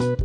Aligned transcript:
Yo, 0.00 0.16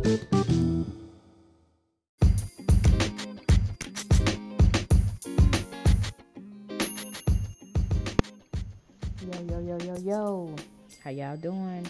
yo, 9.50 9.60
yo, 9.60 9.76
yo, 9.84 9.96
yo. 9.98 10.56
How 11.04 11.10
y'all 11.10 11.36
doing 11.36 11.86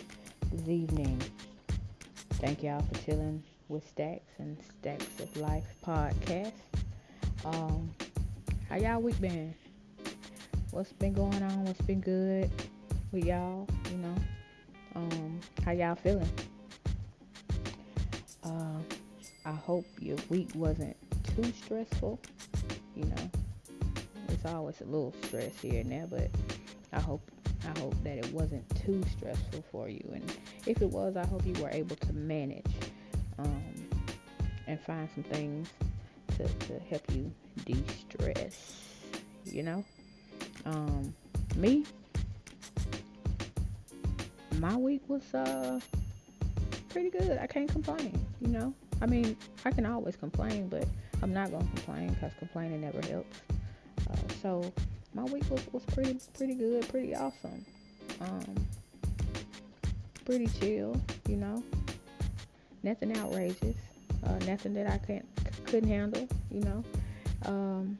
this 0.50 0.68
evening? 0.68 1.22
Thank 2.40 2.64
y'all 2.64 2.82
for 2.82 2.98
chilling 3.04 3.40
with 3.68 3.86
Staks 3.86 4.32
and 4.38 4.56
Staks 4.80 5.20
of 5.20 5.36
Life 5.36 5.62
podcast. 5.86 6.54
Um, 7.44 7.94
how 8.68 8.78
y'all 8.78 9.00
week 9.00 9.20
been? 9.20 9.54
What's 10.72 10.92
been 10.94 11.12
going 11.12 11.40
on? 11.40 11.64
What's 11.66 11.80
been 11.82 12.00
good 12.00 12.50
with 13.12 13.24
y'all? 13.24 13.68
You 13.92 13.98
know, 13.98 14.14
um, 14.96 15.40
how 15.64 15.70
y'all 15.70 15.94
feeling? 15.94 16.28
Uh, 18.46 18.78
I 19.44 19.52
hope 19.52 19.86
your 20.00 20.16
week 20.28 20.50
wasn't 20.54 20.96
too 21.34 21.52
stressful. 21.64 22.20
You 22.94 23.04
know, 23.06 23.30
it's 24.28 24.44
always 24.44 24.80
a 24.80 24.84
little 24.84 25.12
stress 25.24 25.58
here 25.60 25.80
and 25.80 25.90
there, 25.90 26.06
but 26.06 26.30
I 26.92 27.00
hope 27.00 27.28
I 27.64 27.78
hope 27.80 27.94
that 28.04 28.18
it 28.18 28.32
wasn't 28.32 28.64
too 28.76 29.02
stressful 29.16 29.64
for 29.72 29.88
you. 29.88 30.08
And 30.12 30.32
if 30.66 30.80
it 30.80 30.88
was, 30.88 31.16
I 31.16 31.26
hope 31.26 31.44
you 31.44 31.60
were 31.60 31.70
able 31.70 31.96
to 31.96 32.12
manage 32.12 32.64
um, 33.38 33.74
and 34.68 34.80
find 34.80 35.08
some 35.14 35.24
things 35.24 35.68
to, 36.36 36.46
to 36.66 36.78
help 36.88 37.02
you 37.12 37.32
de-stress. 37.64 38.84
You 39.44 39.64
know, 39.64 39.84
um, 40.64 41.12
me, 41.56 41.84
my 44.60 44.76
week 44.76 45.02
was 45.08 45.34
uh 45.34 45.80
pretty 46.90 47.10
good. 47.10 47.38
I 47.38 47.46
can't 47.46 47.68
complain. 47.70 48.25
You 48.40 48.48
know, 48.48 48.74
I 49.00 49.06
mean, 49.06 49.36
I 49.64 49.70
can 49.70 49.86
always 49.86 50.16
complain, 50.16 50.68
but 50.68 50.86
I'm 51.22 51.32
not 51.32 51.50
gonna 51.50 51.64
complain 51.74 52.08
because 52.10 52.32
complaining 52.38 52.82
never 52.82 53.00
helps. 53.06 53.40
Uh, 54.10 54.32
so 54.42 54.72
my 55.14 55.24
week 55.24 55.44
was, 55.50 55.60
was 55.72 55.82
pretty 55.86 56.18
pretty 56.36 56.54
good, 56.54 56.88
pretty 56.88 57.14
awesome. 57.14 57.64
Um, 58.20 58.66
pretty 60.24 60.46
chill, 60.60 61.00
you 61.28 61.36
know. 61.36 61.62
Nothing 62.82 63.16
outrageous. 63.16 63.76
Uh, 64.24 64.38
nothing 64.46 64.74
that 64.74 64.86
I 64.88 64.98
can't 64.98 65.26
couldn't 65.64 65.88
handle, 65.88 66.28
you 66.50 66.60
know. 66.60 66.84
Um, 67.46 67.98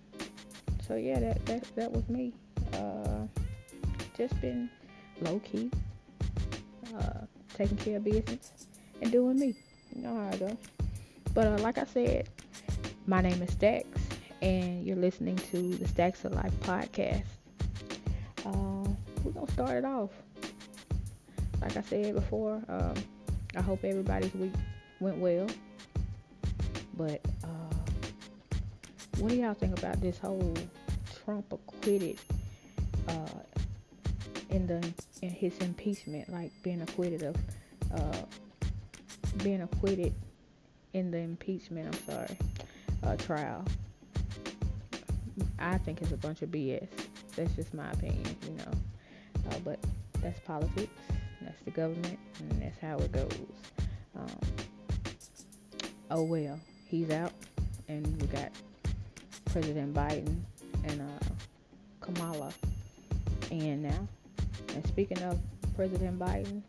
so 0.87 0.97
yeah, 0.97 1.19
that 1.21 1.45
that 1.47 1.77
that 1.77 1.93
was 1.93 2.09
me. 2.09 2.33
Uh, 2.73 3.27
just 4.17 4.39
been 4.41 4.69
low 5.21 5.39
key, 5.41 5.71
uh, 6.99 7.21
taking 7.55 7.77
care 7.77 7.97
of 7.97 8.05
business 8.05 8.53
and 9.01 9.11
doing 9.11 9.39
me. 9.39 9.55
You 9.97 10.03
know 10.03 10.15
how 10.15 10.29
I 10.29 10.37
go. 10.37 10.59
But 11.33 11.47
uh, 11.47 11.59
like 11.59 11.79
I 11.79 11.85
said, 11.85 12.29
my 13.07 13.23
name 13.23 13.41
is 13.41 13.51
Staks, 13.53 13.99
and 14.43 14.85
you're 14.85 14.97
listening 14.97 15.37
to 15.37 15.75
the 15.77 15.89
Staks 15.89 16.23
of 16.27 16.35
Life 16.35 16.53
podcast. 16.61 17.25
Uh, 18.45 18.91
we're 19.25 19.33
gonna 19.33 19.51
start 19.53 19.79
it 19.79 19.85
off. 19.87 20.11
Like 21.63 21.79
I 21.79 21.81
said 21.81 22.15
before, 22.15 22.63
um, 22.69 22.95
I 23.57 23.63
hope 23.63 23.85
everybody's 23.85 24.35
week 24.35 24.53
went 25.01 25.17
well. 25.17 25.47
But 26.95 27.25
uh, 27.43 27.77
what 29.19 29.31
do 29.31 29.37
y'all 29.37 29.55
think 29.55 29.79
about 29.79 30.03
this 30.03 30.19
whole 30.19 30.55
Trump 31.25 31.51
acquitted 31.51 32.19
uh, 33.09 33.41
in 34.51 34.67
the 34.67 34.93
in 35.23 35.31
his 35.31 35.57
impeachment, 35.59 36.29
like 36.29 36.53
being 36.63 36.83
acquitted 36.83 37.23
of 37.23 37.37
uh, 37.95 38.23
being 39.39 39.63
acquitted 39.63 40.15
in 40.93 41.11
the 41.11 41.19
impeachment? 41.19 41.95
I'm 41.95 42.15
sorry, 42.15 42.39
uh, 43.03 43.17
trial. 43.17 43.65
I 45.59 45.79
think 45.79 46.03
it's 46.03 46.13
a 46.13 46.17
bunch 46.17 46.43
of 46.43 46.51
BS. 46.51 46.89
That's 47.35 47.55
just 47.55 47.75
my 47.75 47.91
opinion, 47.91 48.37
you 48.43 48.57
know. 48.57 48.73
Uh, 49.51 49.59
but 49.65 49.79
that's 50.23 50.41
politics. 50.41 50.93
That's 51.43 51.63
the 51.63 51.71
government, 51.71 52.19
and 52.41 52.63
that's 52.63 52.79
how 52.81 52.99
it 52.99 53.13
goes. 53.13 53.33
Um, 54.17 54.29
oh 56.11 56.23
well, 56.23 56.59
he's 56.89 57.11
out, 57.11 57.33
and 57.89 58.07
we 58.21 58.27
got 58.29 58.51
President 59.47 59.95
Biden 59.95 60.41
and 60.85 61.01
uh, 61.01 61.25
Kamala 62.01 62.53
in 63.51 63.83
now. 63.83 64.09
And 64.75 64.87
speaking 64.87 65.23
of 65.23 65.39
President 65.75 66.19
Biden, 66.19 66.63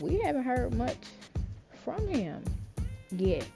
we 0.00 0.18
haven't 0.20 0.44
heard 0.44 0.74
much 0.74 0.96
from 1.86 2.06
him 2.08 2.42
yet. 3.12 3.46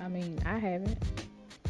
I 0.00 0.08
mean, 0.08 0.38
I 0.46 0.58
haven't. 0.58 0.96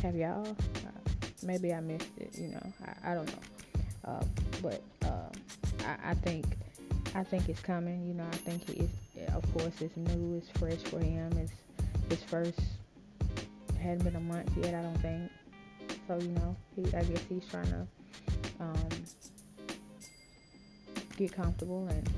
Have 0.02 0.14
y'all? 0.14 0.46
Uh, 0.46 1.18
maybe 1.42 1.72
I 1.72 1.80
missed 1.80 2.10
it. 2.18 2.36
You 2.38 2.48
know, 2.48 2.72
I, 2.86 3.12
I 3.12 3.14
don't 3.14 3.26
know. 3.26 3.42
Uh, 4.04 4.24
but 4.62 4.82
uh, 5.04 5.30
I, 5.86 6.10
I, 6.10 6.14
think 6.14 6.44
I 7.14 7.24
think 7.24 7.48
it's 7.48 7.60
coming. 7.60 8.06
You 8.06 8.14
know, 8.14 8.26
I 8.30 8.36
think 8.36 8.68
it's 8.68 9.32
of 9.34 9.42
course 9.54 9.80
it's 9.80 9.96
new, 9.96 10.36
it's 10.36 10.50
fresh 10.58 10.78
for 10.90 11.00
him. 11.00 11.32
It's 11.38 11.52
his 12.10 12.22
first. 12.22 12.60
Hadn't 13.80 14.04
been 14.04 14.16
a 14.16 14.20
month 14.20 14.52
yet, 14.58 14.74
I 14.74 14.82
don't 14.82 15.00
think. 15.00 15.30
So 16.06 16.18
you 16.18 16.32
know, 16.32 16.54
he, 16.76 16.82
I 16.94 17.02
guess 17.02 17.22
he's 17.30 17.46
trying 17.50 17.70
to 17.70 17.86
um, 18.60 18.88
get 21.16 21.32
comfortable 21.32 21.88
and 21.88 22.10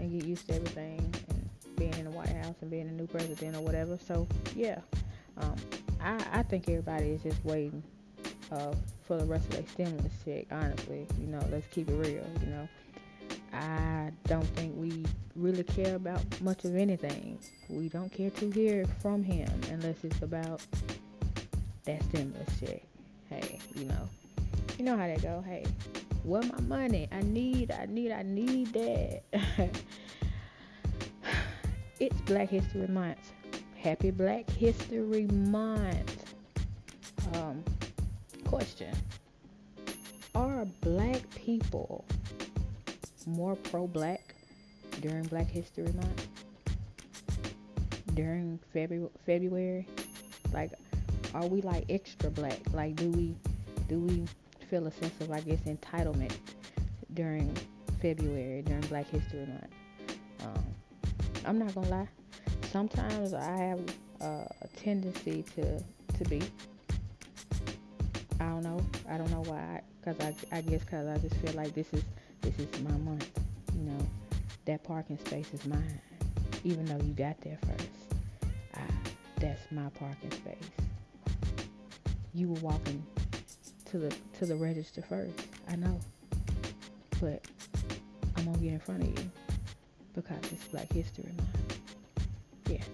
and 0.00 0.10
get 0.12 0.28
used 0.28 0.48
to 0.48 0.56
everything 0.56 1.14
and 1.28 1.37
being 1.78 1.94
in 1.94 2.04
the 2.04 2.10
White 2.10 2.28
House 2.28 2.56
and 2.60 2.70
being 2.70 2.88
a 2.88 2.92
new 2.92 3.06
president 3.06 3.56
or 3.56 3.60
whatever. 3.60 3.98
So 4.06 4.26
yeah, 4.54 4.80
um, 5.38 5.56
I, 6.00 6.18
I 6.32 6.42
think 6.42 6.68
everybody 6.68 7.10
is 7.10 7.22
just 7.22 7.44
waiting 7.44 7.82
uh, 8.50 8.74
for 9.06 9.16
the 9.16 9.24
rest 9.24 9.46
of 9.46 9.52
their 9.52 9.66
stimulus 9.66 10.12
check. 10.24 10.46
Honestly, 10.50 11.06
you 11.20 11.26
know, 11.26 11.40
let's 11.50 11.66
keep 11.68 11.88
it 11.88 11.94
real. 11.94 12.26
You 12.40 12.46
know, 12.46 12.68
I 13.52 14.10
don't 14.24 14.46
think 14.56 14.74
we 14.76 15.04
really 15.36 15.64
care 15.64 15.96
about 15.96 16.22
much 16.40 16.64
of 16.64 16.76
anything. 16.76 17.38
We 17.68 17.88
don't 17.88 18.10
care 18.12 18.30
to 18.30 18.50
hear 18.50 18.84
from 19.00 19.22
him 19.22 19.48
unless 19.70 20.04
it's 20.04 20.22
about 20.22 20.60
that 21.84 22.02
stimulus 22.04 22.60
check. 22.60 22.82
Hey, 23.28 23.58
you 23.74 23.84
know, 23.84 24.08
you 24.78 24.84
know 24.84 24.96
how 24.96 25.06
that 25.06 25.22
go. 25.22 25.44
Hey, 25.46 25.64
where 26.24 26.42
my 26.42 26.60
money? 26.60 27.08
I 27.12 27.20
need, 27.22 27.70
I 27.70 27.86
need, 27.86 28.12
I 28.12 28.22
need 28.22 28.72
that. 28.72 29.22
it's 32.00 32.20
Black 32.22 32.48
History 32.48 32.86
Month. 32.86 33.32
Happy 33.76 34.10
Black 34.10 34.48
History 34.50 35.26
Month. 35.26 36.34
Um, 37.34 37.62
question 38.44 38.94
Are 40.34 40.64
black 40.80 41.28
people 41.34 42.04
more 43.26 43.56
pro 43.56 43.86
black 43.86 44.34
during 45.00 45.24
Black 45.24 45.48
History 45.48 45.92
Month? 45.92 46.28
During 48.14 48.58
Febu- 48.74 49.10
February? 49.26 49.86
Like, 50.52 50.72
are 51.34 51.46
we 51.46 51.62
like 51.62 51.84
extra 51.88 52.30
black? 52.30 52.60
Like, 52.72 52.96
do 52.96 53.10
we 53.10 53.34
do 53.88 53.98
we 53.98 54.24
feel 54.70 54.86
a 54.86 54.92
sense 54.92 55.20
of, 55.20 55.30
I 55.30 55.40
guess, 55.40 55.60
entitlement 55.60 56.32
during 57.14 57.54
February, 58.00 58.62
during 58.62 58.82
Black 58.82 59.08
History 59.08 59.46
Month? 59.46 59.72
Um, 60.44 60.64
I'm 61.48 61.58
not 61.58 61.74
gonna 61.74 61.88
lie. 61.88 62.08
Sometimes 62.70 63.32
I 63.32 63.56
have 63.56 63.80
uh, 64.20 64.44
a 64.60 64.68
tendency 64.76 65.42
to 65.54 65.82
to 66.18 66.24
be 66.28 66.42
I 68.38 68.44
don't 68.44 68.62
know. 68.62 68.84
I 69.08 69.16
don't 69.16 69.30
know 69.30 69.42
why. 69.46 69.80
Cause 70.04 70.16
I, 70.20 70.34
I 70.54 70.60
guess 70.60 70.84
cause 70.84 71.06
I 71.06 71.16
just 71.16 71.34
feel 71.36 71.54
like 71.54 71.74
this 71.74 71.90
is 71.94 72.04
this 72.42 72.58
is 72.58 72.68
my 72.82 72.96
month. 72.98 73.30
You 73.74 73.84
know, 73.84 74.06
that 74.66 74.84
parking 74.84 75.18
space 75.18 75.52
is 75.54 75.64
mine. 75.64 76.00
Even 76.64 76.84
though 76.84 77.02
you 77.02 77.14
got 77.14 77.40
there 77.40 77.58
first, 77.66 77.88
I, 78.74 78.80
that's 79.40 79.72
my 79.72 79.88
parking 79.98 80.30
space. 80.32 80.70
You 82.34 82.48
were 82.48 82.60
walking 82.60 83.02
to 83.86 83.98
the 83.98 84.14
to 84.38 84.44
the 84.44 84.54
register 84.54 85.00
first. 85.00 85.40
I 85.66 85.76
know, 85.76 85.98
but 87.22 87.42
I'm 88.36 88.44
gonna 88.44 88.58
get 88.58 88.74
in 88.74 88.80
front 88.80 89.02
of 89.04 89.18
you 89.18 89.47
because 90.22 90.52
it's 90.52 90.64
Black 90.64 90.92
History 90.92 91.32
Month. 91.36 91.78
Yeah. 92.68 92.84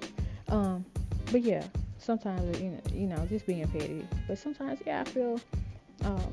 Um. 0.48 0.84
But 1.32 1.42
yeah 1.42 1.64
sometimes 2.04 2.60
you 2.60 2.70
know, 2.70 2.80
you 2.92 3.06
know, 3.06 3.26
just 3.26 3.46
being 3.46 3.66
petty. 3.68 4.06
But 4.28 4.38
sometimes, 4.38 4.80
yeah, 4.86 5.00
I 5.00 5.04
feel 5.04 5.40
um, 6.04 6.30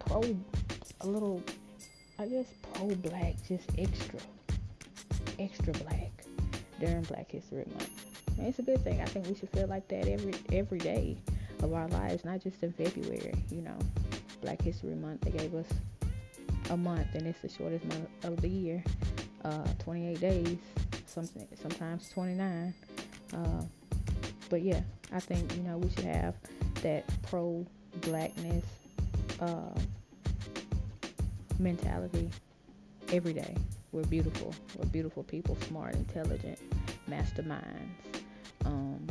pro, 0.00 0.22
a 1.02 1.06
little, 1.06 1.42
I 2.18 2.26
guess 2.26 2.46
pro 2.74 2.88
black, 2.96 3.34
just 3.46 3.70
extra, 3.78 4.18
extra 5.38 5.72
black 5.74 6.10
during 6.80 7.02
Black 7.02 7.30
History 7.30 7.64
Month. 7.70 7.90
And 8.38 8.48
it's 8.48 8.58
a 8.58 8.62
good 8.62 8.82
thing. 8.84 9.00
I 9.00 9.06
think 9.06 9.26
we 9.28 9.34
should 9.34 9.50
feel 9.50 9.66
like 9.66 9.88
that 9.88 10.08
every 10.08 10.34
every 10.52 10.78
day 10.78 11.16
of 11.62 11.72
our 11.72 11.88
lives, 11.88 12.24
not 12.24 12.42
just 12.42 12.62
in 12.62 12.72
February. 12.72 13.34
You 13.50 13.62
know, 13.62 13.78
Black 14.42 14.60
History 14.60 14.94
Month. 14.94 15.22
They 15.22 15.30
gave 15.30 15.54
us 15.54 15.66
a 16.70 16.76
month, 16.76 17.06
and 17.14 17.26
it's 17.26 17.40
the 17.40 17.48
shortest 17.48 17.84
month 17.86 18.08
of 18.24 18.40
the 18.42 18.48
year, 18.48 18.82
uh, 19.46 19.64
28 19.78 20.20
days. 20.20 20.58
some 21.06 21.28
sometimes 21.60 22.08
29. 22.10 22.74
Uh, 23.32 23.36
but 24.50 24.62
yeah, 24.62 24.80
I 25.12 25.20
think 25.20 25.54
you 25.56 25.62
know 25.62 25.78
we 25.78 25.88
should 25.90 26.04
have 26.04 26.34
that 26.82 27.04
pro 27.22 27.64
blackness 28.02 28.64
uh, 29.40 29.78
mentality 31.58 32.30
every 33.12 33.32
day. 33.32 33.54
We're 33.92 34.04
beautiful. 34.04 34.54
We're 34.76 34.86
beautiful 34.86 35.22
people, 35.22 35.56
smart, 35.68 35.94
intelligent, 35.94 36.58
masterminds. 37.08 37.62
Um, 38.64 39.06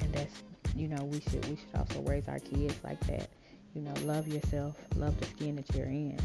and 0.00 0.12
that's 0.12 0.42
you 0.76 0.88
know 0.88 1.04
we 1.04 1.20
should 1.20 1.44
we 1.48 1.56
should 1.56 1.76
also 1.76 2.00
raise 2.02 2.28
our 2.28 2.38
kids 2.38 2.76
like 2.84 3.00
that. 3.06 3.28
You 3.74 3.82
know, 3.82 3.94
love 4.04 4.28
yourself, 4.28 4.76
love 4.96 5.18
the 5.18 5.26
skin 5.26 5.56
that 5.56 5.74
you're 5.74 5.86
in. 5.86 6.18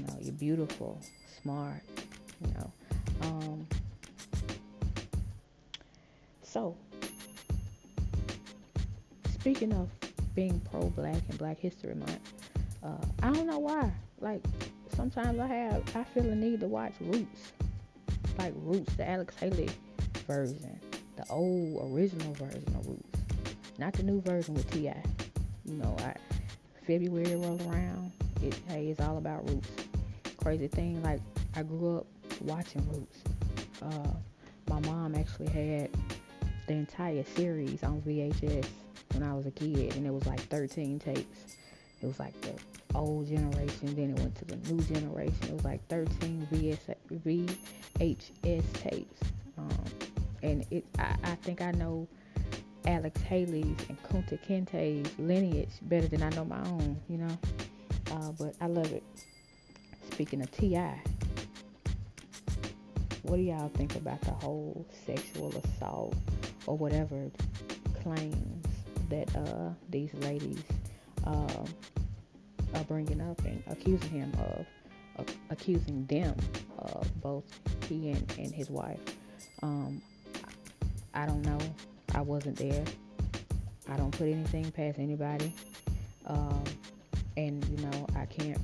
You 0.00 0.06
know, 0.06 0.16
you're 0.22 0.32
beautiful, 0.32 0.98
smart. 1.42 1.82
You 2.40 2.54
know. 2.54 2.72
Um, 3.20 3.66
so, 6.42 6.74
speaking 9.30 9.74
of 9.74 9.90
being 10.34 10.58
pro-black 10.70 11.20
and 11.28 11.36
Black 11.36 11.58
History 11.58 11.94
Month, 11.94 12.18
uh, 12.82 12.96
I 13.22 13.30
don't 13.30 13.46
know 13.46 13.58
why. 13.58 13.92
Like 14.20 14.42
sometimes 14.96 15.38
I 15.38 15.46
have, 15.46 15.82
I 15.94 16.04
feel 16.04 16.24
a 16.30 16.34
need 16.34 16.60
to 16.60 16.66
watch 16.66 16.94
Roots, 17.00 17.52
like 18.38 18.54
Roots, 18.56 18.94
the 18.94 19.06
Alex 19.06 19.34
Haley 19.36 19.68
version, 20.26 20.80
the 21.16 21.28
old 21.28 21.92
original 21.92 22.32
version 22.32 22.74
of 22.74 22.86
Roots, 22.86 23.18
not 23.76 23.92
the 23.92 24.02
new 24.02 24.22
version 24.22 24.54
with 24.54 24.70
Ti. 24.70 24.94
You 25.66 25.74
know, 25.74 25.94
I 25.98 26.14
February 26.86 27.36
roll 27.36 27.60
around, 27.70 28.12
it 28.42 28.58
hey, 28.68 28.86
it's 28.86 29.00
all 29.00 29.18
about 29.18 29.46
Roots. 29.50 29.89
Crazy 30.42 30.68
thing, 30.68 31.02
like 31.02 31.20
I 31.54 31.62
grew 31.62 31.98
up 31.98 32.06
watching 32.40 32.86
Roots. 32.90 33.18
Uh, 33.82 34.12
my 34.68 34.80
mom 34.80 35.14
actually 35.14 35.48
had 35.48 35.90
the 36.66 36.72
entire 36.72 37.24
series 37.24 37.82
on 37.82 38.00
VHS 38.02 38.66
when 39.12 39.22
I 39.22 39.34
was 39.34 39.46
a 39.46 39.50
kid, 39.50 39.94
and 39.96 40.06
it 40.06 40.10
was 40.10 40.26
like 40.26 40.40
13 40.40 40.98
tapes. 40.98 41.56
It 42.00 42.06
was 42.06 42.18
like 42.18 42.40
the 42.40 42.54
old 42.94 43.28
generation, 43.28 43.94
then 43.94 44.10
it 44.10 44.18
went 44.18 44.34
to 44.36 44.44
the 44.46 44.56
new 44.72 44.82
generation. 44.84 45.36
It 45.42 45.52
was 45.52 45.64
like 45.64 45.86
13 45.88 46.48
VS, 46.50 46.78
VHS 47.12 48.72
tapes. 48.74 49.20
Um, 49.58 49.84
and 50.42 50.64
it, 50.70 50.86
I, 50.98 51.16
I 51.22 51.34
think 51.36 51.60
I 51.60 51.72
know 51.72 52.08
Alex 52.86 53.20
Haley's 53.20 53.76
and 53.88 54.02
Kunta 54.04 54.38
Kinte's 54.42 55.10
lineage 55.18 55.68
better 55.82 56.08
than 56.08 56.22
I 56.22 56.30
know 56.30 56.46
my 56.46 56.60
own, 56.60 56.98
you 57.08 57.18
know. 57.18 57.38
Uh, 58.10 58.32
but 58.38 58.54
I 58.60 58.66
love 58.66 58.90
it. 58.92 59.02
Speaking 60.12 60.42
of 60.42 60.50
T.I., 60.50 61.00
what 63.22 63.36
do 63.36 63.42
y'all 63.42 63.68
think 63.70 63.94
about 63.96 64.20
the 64.22 64.32
whole 64.32 64.86
sexual 65.06 65.54
assault 65.64 66.14
or 66.66 66.76
whatever 66.76 67.30
claims 68.02 68.66
that 69.08 69.34
uh, 69.36 69.70
these 69.90 70.12
ladies 70.14 70.62
uh, 71.26 71.64
are 72.74 72.84
bringing 72.84 73.20
up 73.20 73.40
and 73.44 73.62
accusing 73.68 74.10
him 74.10 74.32
of, 74.38 74.66
uh, 75.18 75.32
accusing 75.50 76.06
them 76.06 76.34
of 76.78 77.20
both 77.20 77.44
he 77.88 78.10
and, 78.10 78.34
and 78.38 78.54
his 78.54 78.70
wife. 78.70 79.00
Um, 79.62 80.00
I 81.14 81.26
don't 81.26 81.42
know. 81.42 81.58
I 82.14 82.20
wasn't 82.20 82.56
there. 82.56 82.84
I 83.88 83.96
don't 83.96 84.12
put 84.12 84.28
anything 84.28 84.70
past 84.70 84.98
anybody. 84.98 85.52
Um, 86.26 86.64
and 87.36 87.64
you 87.66 87.86
know, 87.86 88.06
I 88.16 88.26
can't. 88.26 88.60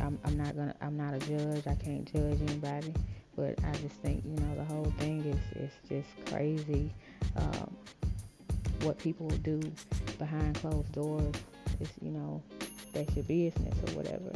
I'm, 0.00 0.18
I'm 0.24 0.36
not 0.36 0.56
gonna. 0.56 0.74
I'm 0.80 0.96
not 0.96 1.14
a 1.14 1.18
judge. 1.18 1.66
I 1.66 1.74
can't 1.74 2.10
judge 2.12 2.38
anybody. 2.48 2.92
But 3.36 3.58
I 3.64 3.72
just 3.72 3.96
think 4.02 4.24
you 4.24 4.36
know 4.36 4.54
the 4.56 4.64
whole 4.64 4.92
thing 4.98 5.24
is 5.24 5.62
is 5.62 5.72
just 5.88 6.30
crazy. 6.30 6.92
Um, 7.36 7.76
what 8.82 8.98
people 8.98 9.28
do 9.28 9.60
behind 10.18 10.54
closed 10.56 10.92
doors 10.92 11.34
is 11.80 11.90
you 12.00 12.10
know 12.10 12.42
that's 12.92 13.14
your 13.14 13.24
business 13.24 13.74
or 13.88 13.96
whatever. 13.96 14.32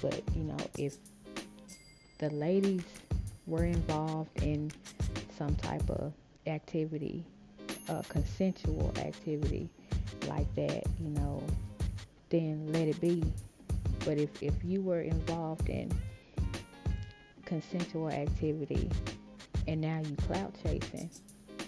But 0.00 0.20
you 0.34 0.44
know 0.44 0.56
if 0.78 0.96
the 2.18 2.30
ladies 2.30 2.82
were 3.46 3.64
involved 3.64 4.42
in 4.42 4.70
some 5.36 5.54
type 5.56 5.88
of 5.90 6.12
activity, 6.46 7.24
uh, 7.88 8.02
consensual 8.08 8.92
activity 8.98 9.68
like 10.28 10.52
that, 10.54 10.82
you 11.00 11.10
know, 11.10 11.42
then 12.30 12.72
let 12.72 12.88
it 12.88 13.00
be. 13.00 13.22
But 14.04 14.18
if, 14.18 14.42
if 14.42 14.54
you 14.62 14.82
were 14.82 15.00
involved 15.00 15.68
in 15.68 15.90
consensual 17.44 18.10
activity 18.10 18.90
and 19.66 19.80
now 19.80 20.00
you 20.04 20.16
clout 20.26 20.54
chasing, 20.62 21.10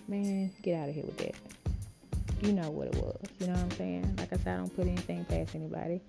man, 0.09 0.53
get 0.63 0.81
out 0.81 0.89
of 0.89 0.95
here 0.95 1.05
with 1.05 1.19
that. 1.19 1.35
You 2.43 2.53
know 2.53 2.71
what 2.71 2.89
it 2.89 2.97
was. 2.97 3.17
You 3.39 3.47
know 3.47 3.55
what 3.55 3.63
I'm 3.63 3.71
saying? 3.73 4.17
Like 4.19 4.33
I 4.33 4.37
said, 4.37 4.49
I 4.49 4.57
don't 4.59 4.77
put 4.77 4.87
anything 4.87 5.25
past 5.25 5.55
anybody. 5.55 6.01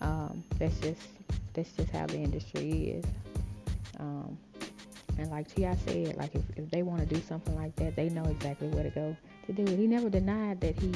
Um, 0.00 0.42
that's 0.58 0.78
just 0.80 1.02
that's 1.52 1.72
just 1.72 1.90
how 1.90 2.06
the 2.06 2.16
industry 2.16 2.70
is. 3.02 3.04
Um, 3.98 4.38
and 5.18 5.30
like 5.30 5.52
T.I. 5.52 5.74
said, 5.86 6.16
like 6.16 6.34
if, 6.34 6.42
if 6.56 6.70
they 6.70 6.82
want 6.82 7.06
to 7.06 7.14
do 7.14 7.20
something 7.20 7.56
like 7.56 7.74
that, 7.76 7.96
they 7.96 8.08
know 8.08 8.24
exactly 8.24 8.68
where 8.68 8.84
to 8.84 8.90
go 8.90 9.16
to 9.46 9.52
do 9.52 9.62
it. 9.62 9.76
He 9.76 9.86
never 9.86 10.08
denied 10.08 10.60
that 10.60 10.78
he 10.78 10.92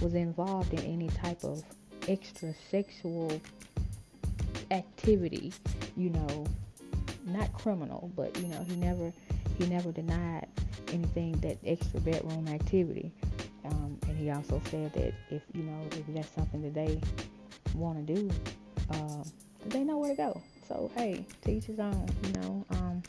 was 0.00 0.14
involved 0.14 0.72
in 0.72 0.80
any 0.80 1.08
type 1.08 1.42
of 1.42 1.62
extra 2.08 2.54
sexual 2.70 3.40
activity, 4.74 5.52
you 5.96 6.10
know, 6.10 6.44
not 7.26 7.52
criminal, 7.52 8.10
but 8.16 8.36
you 8.38 8.48
know, 8.48 8.62
he 8.64 8.76
never 8.76 9.12
he 9.58 9.66
never 9.66 9.92
denied 9.92 10.46
anything 10.88 11.32
that 11.40 11.56
extra 11.64 12.00
bedroom 12.00 12.48
activity. 12.48 13.12
Um, 13.64 13.98
and 14.08 14.18
he 14.18 14.30
also 14.30 14.60
said 14.70 14.92
that 14.94 15.14
if 15.30 15.42
you 15.54 15.62
know 15.62 15.80
if 15.92 16.06
that's 16.08 16.34
something 16.34 16.62
that 16.62 16.74
they 16.74 17.00
want 17.74 18.06
to 18.06 18.14
do, 18.14 18.30
um, 18.90 19.24
they 19.66 19.84
know 19.84 19.98
where 19.98 20.10
to 20.10 20.16
go. 20.16 20.42
So 20.68 20.90
hey, 20.96 21.24
teach 21.44 21.64
his 21.64 21.78
own. 21.78 22.08
You 22.24 22.32
know, 22.40 22.66
um, 22.70 23.02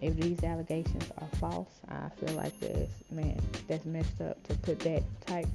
if 0.00 0.16
these 0.16 0.42
allegations 0.42 1.04
are 1.18 1.28
false, 1.38 1.80
I 1.88 2.08
feel 2.20 2.34
like 2.34 2.58
that's 2.60 2.92
man, 3.10 3.40
that's 3.68 3.84
messed 3.86 4.20
up 4.20 4.42
to 4.48 4.54
put 4.56 4.80
that 4.80 5.02
type 5.26 5.48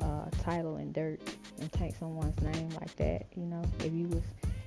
uh, 0.00 0.26
title 0.42 0.76
in 0.76 0.92
dirt 0.92 1.20
and 1.60 1.72
take 1.72 1.96
someone's 1.96 2.40
name 2.42 2.68
like 2.80 2.94
that. 2.96 3.26
You 3.36 3.44
know, 3.44 3.62
if 3.80 3.92
you 3.92 4.08
was 4.08 4.22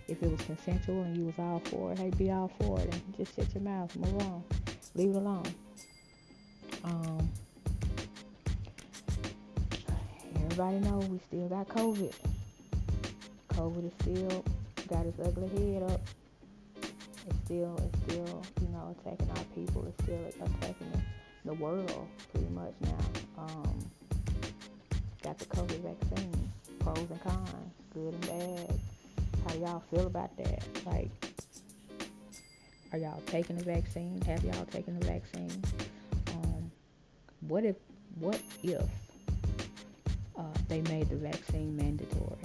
if 0.07 0.21
it 0.21 0.31
was 0.31 0.41
consensual 0.41 1.01
and 1.03 1.17
you 1.17 1.25
was 1.25 1.33
all 1.39 1.61
for 1.65 1.91
it, 1.91 1.99
hey, 1.99 2.11
be 2.11 2.31
all 2.31 2.51
for 2.59 2.79
it 2.79 2.93
and 2.93 3.17
just 3.17 3.35
shut 3.35 3.53
your 3.53 3.63
mouth, 3.63 3.95
move 3.95 4.21
on, 4.21 4.43
leave 4.93 5.09
it 5.09 5.15
alone. 5.15 5.45
Um, 6.83 7.29
everybody 10.35 10.77
know 10.79 10.99
we 11.09 11.19
still 11.27 11.49
got 11.49 11.67
COVID. 11.69 12.13
COVID 13.49 13.85
is 13.85 13.93
still 14.01 14.45
got 14.87 15.05
its 15.05 15.19
ugly 15.19 15.73
head 15.73 15.83
up. 15.83 16.01
It's 17.27 17.37
still, 17.45 17.75
it's 17.77 18.03
still, 18.03 18.43
you 18.61 18.67
know, 18.69 18.95
attacking 18.99 19.29
our 19.31 19.43
people. 19.55 19.85
It's 19.87 20.03
still 20.03 20.45
attacking 20.45 20.91
the, 20.91 21.01
the 21.45 21.53
world 21.55 22.07
pretty 22.31 22.49
much 22.49 22.73
now. 22.81 23.43
Um, 23.43 23.91
got 25.23 25.39
the 25.39 25.45
COVID 25.45 25.79
vaccine, 25.81 26.51
pros 26.79 27.09
and 27.09 27.23
cons, 27.23 27.73
good 27.93 28.13
and 28.13 28.27
bad. 28.27 28.79
How 29.45 29.53
y'all 29.55 29.83
feel 29.91 30.07
about 30.07 30.35
that? 30.37 30.63
Like, 30.85 31.11
are 32.91 32.97
y'all 32.97 33.21
taking 33.27 33.57
the 33.57 33.63
vaccine? 33.63 34.21
Have 34.21 34.43
y'all 34.43 34.65
taken 34.65 34.99
the 34.99 35.05
vaccine? 35.05 35.51
Um, 36.29 36.71
what 37.41 37.63
if, 37.63 37.75
what 38.19 38.41
if 38.63 38.81
uh, 40.37 40.43
they 40.67 40.81
made 40.81 41.09
the 41.09 41.15
vaccine 41.15 41.75
mandatory? 41.75 42.37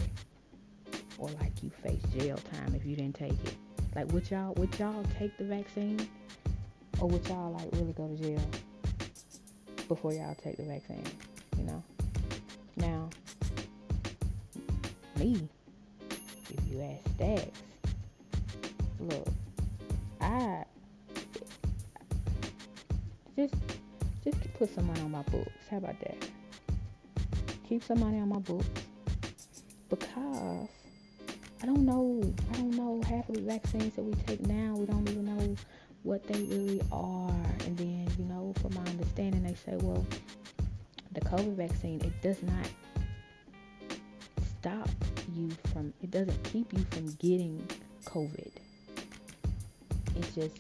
Or 1.18 1.28
like 1.40 1.52
you 1.62 1.70
face 1.82 2.02
jail 2.16 2.38
time 2.52 2.74
if 2.74 2.84
you 2.84 2.96
didn't 2.96 3.14
take 3.14 3.32
it? 3.32 3.54
Like, 3.94 4.10
would 4.12 4.30
y'all 4.30 4.54
would 4.54 4.76
y'all 4.78 5.04
take 5.18 5.36
the 5.36 5.44
vaccine, 5.44 6.08
or 7.00 7.08
would 7.08 7.26
y'all 7.28 7.52
like 7.52 7.68
really 7.72 7.92
go 7.92 8.08
to 8.08 8.16
jail 8.16 8.42
before 9.88 10.12
y'all 10.12 10.36
take 10.42 10.56
the 10.56 10.62
vaccine? 10.62 11.04
You 11.58 11.64
know. 11.64 11.82
Now, 12.76 13.10
me, 15.18 15.48
look, 18.98 19.28
I 20.20 20.64
just 23.36 23.54
just 24.24 24.54
put 24.54 24.74
some 24.74 24.86
money 24.86 25.00
on 25.00 25.10
my 25.10 25.22
books. 25.22 25.50
How 25.70 25.78
about 25.78 25.98
that? 26.00 26.16
Keep 27.68 27.84
some 27.84 28.00
money 28.00 28.18
on 28.18 28.28
my 28.28 28.38
books 28.38 28.68
because 29.88 30.68
I 31.62 31.66
don't 31.66 31.84
know. 31.84 32.22
I 32.50 32.56
don't 32.56 32.70
know 32.70 33.00
half 33.06 33.28
of 33.28 33.34
the 33.34 33.42
vaccines 33.42 33.94
that 33.96 34.02
we 34.02 34.14
take 34.26 34.46
now. 34.46 34.74
We 34.76 34.86
don't 34.86 35.08
even 35.08 35.24
know 35.26 35.56
what 36.02 36.26
they 36.26 36.42
really 36.42 36.80
are. 36.90 37.34
And 37.66 37.76
then, 37.76 38.08
you 38.18 38.24
know, 38.24 38.54
from 38.60 38.74
my 38.74 38.90
understanding, 38.90 39.42
they 39.42 39.54
say, 39.54 39.76
well, 39.76 40.06
the 41.12 41.20
COVID 41.20 41.54
vaccine, 41.56 42.00
it 42.00 42.12
does 42.22 42.42
not 42.42 42.68
stop 44.58 44.88
you 45.34 45.50
from, 45.72 45.92
it 46.02 46.10
doesn't 46.10 46.42
keep 46.44 46.72
you 46.72 46.84
from 46.90 47.06
getting 47.14 47.66
COVID. 48.04 48.50
It 50.16 50.34
just 50.34 50.58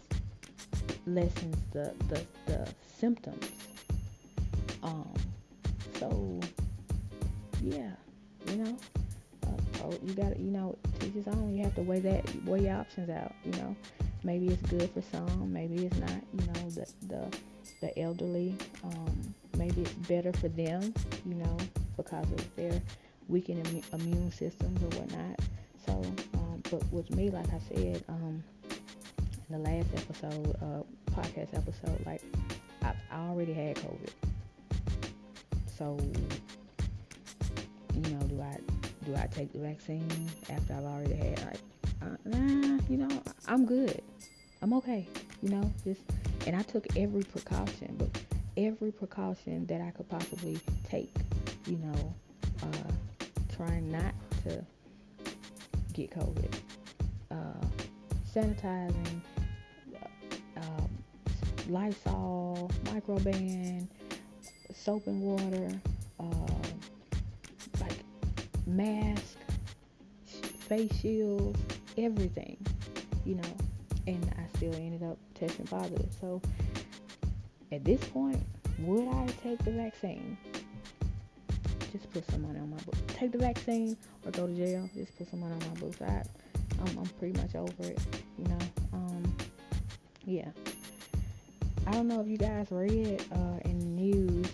lessens 1.06 1.56
the 1.72 1.92
the, 2.08 2.24
the 2.46 2.68
symptoms. 2.98 3.50
Um, 4.82 5.12
so 5.98 6.40
yeah, 7.62 7.90
you 8.48 8.56
know, 8.56 8.78
uh, 9.46 9.84
oh, 9.84 9.98
you 10.02 10.14
got 10.14 10.34
to 10.34 10.40
you 10.40 10.50
know, 10.50 10.76
teach 10.98 11.14
his 11.14 11.28
own. 11.28 11.54
You 11.56 11.64
have 11.64 11.74
to 11.74 11.82
weigh 11.82 12.00
that, 12.00 12.44
weigh 12.44 12.62
your 12.62 12.76
options 12.76 13.10
out. 13.10 13.34
You 13.44 13.52
know, 13.52 13.76
maybe 14.24 14.48
it's 14.48 14.62
good 14.70 14.90
for 14.90 15.02
some, 15.02 15.52
maybe 15.52 15.86
it's 15.86 15.98
not. 15.98 16.10
You 16.10 16.46
know, 16.46 16.70
the 16.70 16.92
the 17.08 17.38
the 17.80 17.98
elderly, 17.98 18.56
um, 18.84 19.34
maybe 19.56 19.82
it's 19.82 19.92
better 19.92 20.32
for 20.32 20.48
them. 20.48 20.94
You 21.26 21.34
know, 21.34 21.56
because 21.96 22.30
of 22.32 22.56
their 22.56 22.80
weakened 23.30 23.84
immune 23.92 24.32
systems 24.32 24.82
or 24.82 24.98
whatnot. 24.98 25.40
So, 25.86 25.92
um, 26.34 26.62
but 26.70 26.92
with 26.92 27.10
me, 27.14 27.30
like 27.30 27.46
I 27.48 27.60
said, 27.74 28.04
um, 28.08 28.42
in 29.48 29.62
the 29.62 29.70
last 29.70 29.88
episode, 29.94 30.56
uh, 30.62 31.12
podcast 31.12 31.56
episode, 31.56 32.04
like 32.06 32.22
I, 32.82 32.92
I 33.10 33.28
already 33.28 33.52
had 33.52 33.76
COVID. 33.76 34.10
So, 35.66 35.98
you 37.94 38.02
know, 38.14 38.20
do 38.26 38.40
I 38.40 38.58
do 39.06 39.16
I 39.16 39.26
take 39.30 39.52
the 39.52 39.60
vaccine 39.60 40.06
after 40.50 40.74
I've 40.74 40.84
already 40.84 41.14
had 41.14 41.38
like 41.46 41.60
uh, 42.02 42.16
nah, 42.24 42.78
you 42.88 42.96
know, 42.96 43.22
I'm 43.48 43.64
good. 43.64 44.02
I'm 44.62 44.72
okay. 44.74 45.06
You 45.42 45.50
know, 45.50 45.72
just 45.84 46.02
and 46.46 46.54
I 46.54 46.62
took 46.62 46.86
every 46.96 47.22
precaution, 47.22 47.94
but 47.98 48.08
every 48.56 48.92
precaution 48.92 49.66
that 49.66 49.80
I 49.80 49.90
could 49.90 50.08
possibly 50.08 50.58
take, 50.88 51.14
you 51.66 51.78
know, 51.78 52.14
uh, 52.62 52.92
trying 53.60 53.90
not 53.90 54.14
to 54.42 54.64
get 55.92 56.10
COVID. 56.10 56.54
Uh, 57.30 57.66
sanitizing, 58.34 59.20
uh, 60.56 60.86
Lysol, 61.68 62.70
Microban, 62.84 63.86
soap 64.74 65.06
and 65.08 65.20
water, 65.20 65.78
uh, 66.18 66.24
like 67.80 67.98
mask, 68.66 69.36
face 70.68 70.98
shields, 70.98 71.60
everything, 71.98 72.56
you 73.26 73.34
know. 73.34 73.56
And 74.06 74.34
I 74.38 74.56
still 74.56 74.74
ended 74.74 75.02
up 75.02 75.18
testing 75.34 75.66
positive. 75.66 76.08
So 76.18 76.40
at 77.70 77.84
this 77.84 78.02
point, 78.04 78.42
would 78.78 79.06
I 79.06 79.26
take 79.42 79.62
the 79.64 79.72
vaccine? 79.72 80.38
Just 81.92 82.10
put 82.10 82.24
some 82.30 82.40
money 82.42 82.58
on 82.58 82.70
my 82.70 82.78
book. 82.78 83.09
Take 83.20 83.32
the 83.32 83.38
vaccine 83.38 83.98
or 84.24 84.30
go 84.30 84.46
to 84.46 84.54
jail. 84.54 84.88
Just 84.94 85.14
put 85.18 85.28
some 85.28 85.40
money 85.40 85.52
on 85.52 85.58
my 85.58 85.80
books. 85.80 86.00
I, 86.00 86.22
I'm, 86.80 86.98
I'm 87.00 87.06
pretty 87.18 87.38
much 87.38 87.54
over 87.54 87.82
it. 87.82 87.98
You 88.38 88.46
know. 88.46 88.58
Um, 88.94 89.36
yeah. 90.24 90.48
I 91.86 91.92
don't 91.92 92.08
know 92.08 92.22
if 92.22 92.28
you 92.28 92.38
guys 92.38 92.68
read 92.70 93.22
uh, 93.30 93.58
in 93.66 93.78
the 93.78 93.84
news 93.84 94.46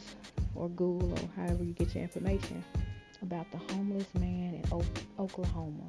or 0.56 0.68
Google 0.70 1.12
or 1.12 1.28
however 1.36 1.62
you 1.62 1.74
get 1.74 1.94
your 1.94 2.02
information 2.02 2.64
about 3.22 3.46
the 3.52 3.58
homeless 3.72 4.12
man 4.18 4.54
in 4.54 4.64
o- 4.72 4.82
Oklahoma 5.22 5.84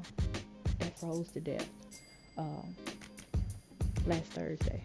that 0.77 1.00
froze 1.00 1.29
to 1.29 1.39
death 1.39 1.67
um, 2.38 2.75
last 4.05 4.25
Thursday. 4.34 4.84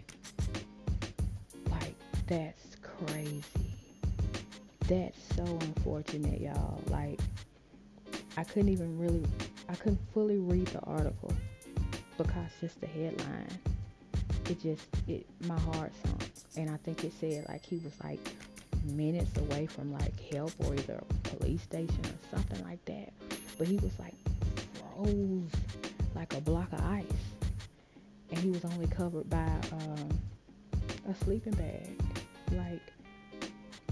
Like 1.69 1.93
that's 2.25 2.75
crazy. 2.81 3.43
That's 4.87 5.35
so 5.35 5.43
unfortunate, 5.43 6.41
y'all. 6.41 6.81
Like 6.87 7.19
I 8.37 8.43
couldn't 8.43 8.69
even 8.69 8.97
really, 8.97 9.23
I 9.69 9.75
couldn't 9.75 9.99
fully 10.13 10.37
read 10.37 10.67
the 10.67 10.79
article 10.81 11.33
because 12.17 12.49
just 12.59 12.81
the 12.81 12.87
headline, 12.87 13.47
it 14.49 14.61
just, 14.61 14.85
it, 15.07 15.25
my 15.41 15.59
heart 15.59 15.91
sunk. 16.03 16.29
And 16.57 16.69
I 16.69 16.77
think 16.77 17.03
it 17.03 17.13
said 17.19 17.45
like 17.49 17.65
he 17.65 17.77
was 17.77 17.93
like 18.03 18.19
minutes 18.85 19.37
away 19.37 19.65
from 19.65 19.93
like 19.93 20.19
help 20.31 20.51
or 20.59 20.73
either 20.73 21.01
a 21.09 21.29
police 21.29 21.61
station 21.61 22.01
or 22.05 22.37
something 22.37 22.63
like 22.63 22.83
that. 22.85 23.13
But 23.57 23.67
he 23.67 23.77
was 23.77 23.97
like 23.99 24.15
froze 24.73 25.51
like 26.15 26.33
a 26.33 26.41
block 26.41 26.71
of 26.73 26.81
ice. 26.81 27.05
And 28.31 28.39
he 28.39 28.49
was 28.49 28.65
only 28.65 28.87
covered 28.87 29.29
by 29.29 29.51
um, 29.71 30.09
a 31.09 31.13
sleeping 31.23 31.53
bag. 31.53 31.99
Like 32.51 32.81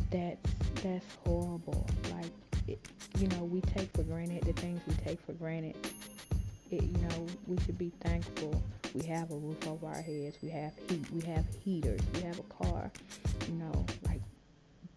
that's 0.10 0.52
that's 0.84 1.06
horrible. 1.26 1.86
Take 3.62 3.92
for 3.94 4.04
granted 4.04 4.44
the 4.44 4.54
things 4.54 4.82
we 4.88 4.94
take 4.96 5.20
for 5.26 5.34
granted. 5.34 5.76
It, 6.70 6.84
you 6.84 6.98
know, 7.08 7.28
we 7.48 7.58
should 7.66 7.78
be 7.78 7.92
thankful. 8.02 8.62
We 8.94 9.06
have 9.08 9.32
a 9.32 9.36
roof 9.36 9.68
over 9.68 9.88
our 9.88 10.02
heads. 10.02 10.38
We 10.42 10.50
have 10.50 10.74
heat. 10.90 11.06
We 11.12 11.22
have 11.22 11.46
heaters. 11.64 12.02
We 12.14 12.22
have 12.22 12.40
a 12.40 12.64
car. 12.64 12.92
You 13.48 13.56
know, 13.56 13.86
like 14.08 14.22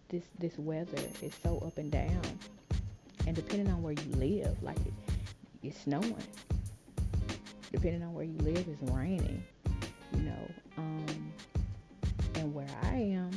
this 0.09 0.25
this 0.38 0.56
weather 0.59 1.02
is 1.23 1.33
so 1.42 1.59
up 1.66 1.78
and 1.78 1.90
down, 1.90 2.23
and 3.26 3.35
depending 3.35 3.73
on 3.73 3.83
where 3.83 3.92
you 3.92 4.12
live, 4.16 4.62
like 4.62 4.78
it, 4.78 4.92
it's 5.62 5.80
snowing. 5.80 6.16
Depending 7.73 8.02
on 8.04 8.14
where 8.14 8.25
you 8.25 8.38
live, 8.38 8.66
it's 8.68 8.92
raining. 8.92 9.42
You 10.12 10.23
know, 10.23 10.50
um, 10.78 11.33
and 12.37 12.54
where 12.54 12.68
I 12.85 12.97
am 12.97 13.30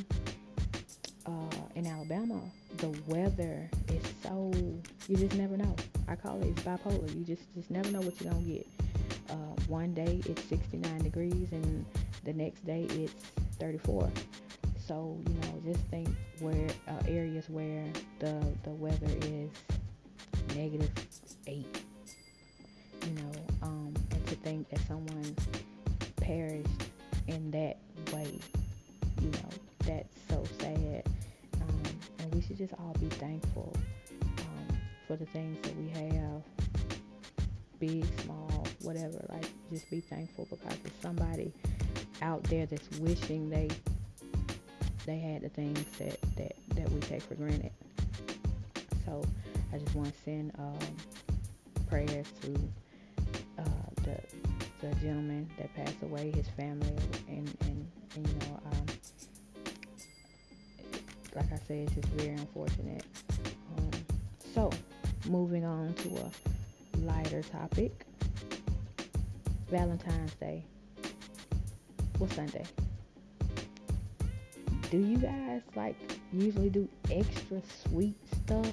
uh, 1.26 1.56
in 1.74 1.86
Alabama, 1.86 2.40
the 2.76 2.88
weather 3.06 3.68
you 5.08 5.16
just 5.16 5.36
never 5.36 5.56
know. 5.56 5.74
I 6.06 6.16
call 6.16 6.40
it 6.42 6.46
it's 6.48 6.62
bipolar. 6.62 7.14
You 7.16 7.24
just 7.24 7.52
just 7.54 7.70
never 7.70 7.90
know 7.90 8.00
what 8.00 8.20
you're 8.20 8.30
gonna 8.30 8.44
get. 8.44 8.66
Uh, 9.30 9.54
one 9.66 9.94
day 9.94 10.20
it's 10.26 10.44
69 10.44 10.98
degrees, 11.02 11.48
and 11.50 11.84
the 12.24 12.32
next 12.34 12.64
day 12.66 12.82
it's 12.90 13.14
34. 13.58 14.10
So 14.86 15.18
you 15.26 15.34
know, 15.34 15.72
just 15.72 15.84
think 15.86 16.08
where 16.40 16.68
uh, 16.88 17.02
areas 17.08 17.48
where 17.48 17.84
the 18.18 18.38
the 18.64 18.70
weather 18.70 19.10
is 19.22 19.50
negative 20.54 20.90
eight. 21.46 21.82
You 23.06 23.14
know, 23.14 23.32
um, 23.62 23.94
and 24.10 24.26
to 24.26 24.34
think 24.36 24.68
that 24.68 24.80
someone 24.86 25.34
perished 26.16 26.68
in 27.28 27.50
that 27.52 27.78
way, 28.12 28.38
you 29.22 29.30
know, 29.30 29.48
that's 29.86 30.14
so 30.28 30.44
sad. 30.60 31.06
Um, 31.62 31.82
and 32.18 32.34
we 32.34 32.42
should 32.42 32.58
just 32.58 32.74
all 32.74 32.94
be 33.00 33.08
thankful 33.08 33.74
for 35.08 35.16
the 35.16 35.26
things 35.26 35.56
that 35.62 35.74
we 35.76 35.88
have, 35.88 36.42
big, 37.80 38.04
small, 38.20 38.66
whatever. 38.82 39.24
Like, 39.30 39.46
just 39.72 39.90
be 39.90 40.00
thankful 40.00 40.46
because 40.50 40.76
there's 40.82 41.00
somebody 41.00 41.52
out 42.20 42.42
there 42.44 42.66
that's 42.66 42.88
wishing 42.98 43.48
they 43.48 43.68
they 45.06 45.18
had 45.18 45.40
the 45.40 45.48
things 45.48 45.82
that, 45.98 46.20
that, 46.36 46.54
that 46.74 46.90
we 46.92 47.00
take 47.00 47.22
for 47.22 47.34
granted. 47.34 47.70
So 49.06 49.24
I 49.72 49.78
just 49.78 49.94
want 49.94 50.12
to 50.14 50.20
send 50.22 50.52
um, 50.58 50.78
prayers 51.88 52.26
to 52.42 52.54
uh, 53.58 53.64
the, 54.02 54.20
the 54.86 54.94
gentleman 54.96 55.48
that 55.56 55.74
passed 55.74 56.02
away, 56.02 56.30
his 56.30 56.46
family, 56.48 56.94
and, 57.26 57.50
and, 57.62 57.90
and 58.16 58.28
you 58.28 58.34
know, 58.34 58.60
um, 58.66 58.86
like 61.34 61.50
I 61.52 61.56
said, 61.66 61.78
it's 61.86 61.94
just 61.94 62.08
very 62.08 62.34
unfortunate. 62.34 63.02
Moving 65.28 65.64
on 65.64 65.94
to 65.94 66.08
a 66.16 66.30
lighter 67.00 67.42
topic 67.42 68.04
Valentine's 69.70 70.34
Day. 70.34 70.64
What's 72.18 72.34
Sunday? 72.34 72.64
do 74.90 74.98
you 74.98 75.18
guys 75.18 75.60
like 75.76 75.96
usually 76.32 76.70
do 76.70 76.88
extra 77.10 77.60
sweet 77.84 78.16
stuff 78.44 78.72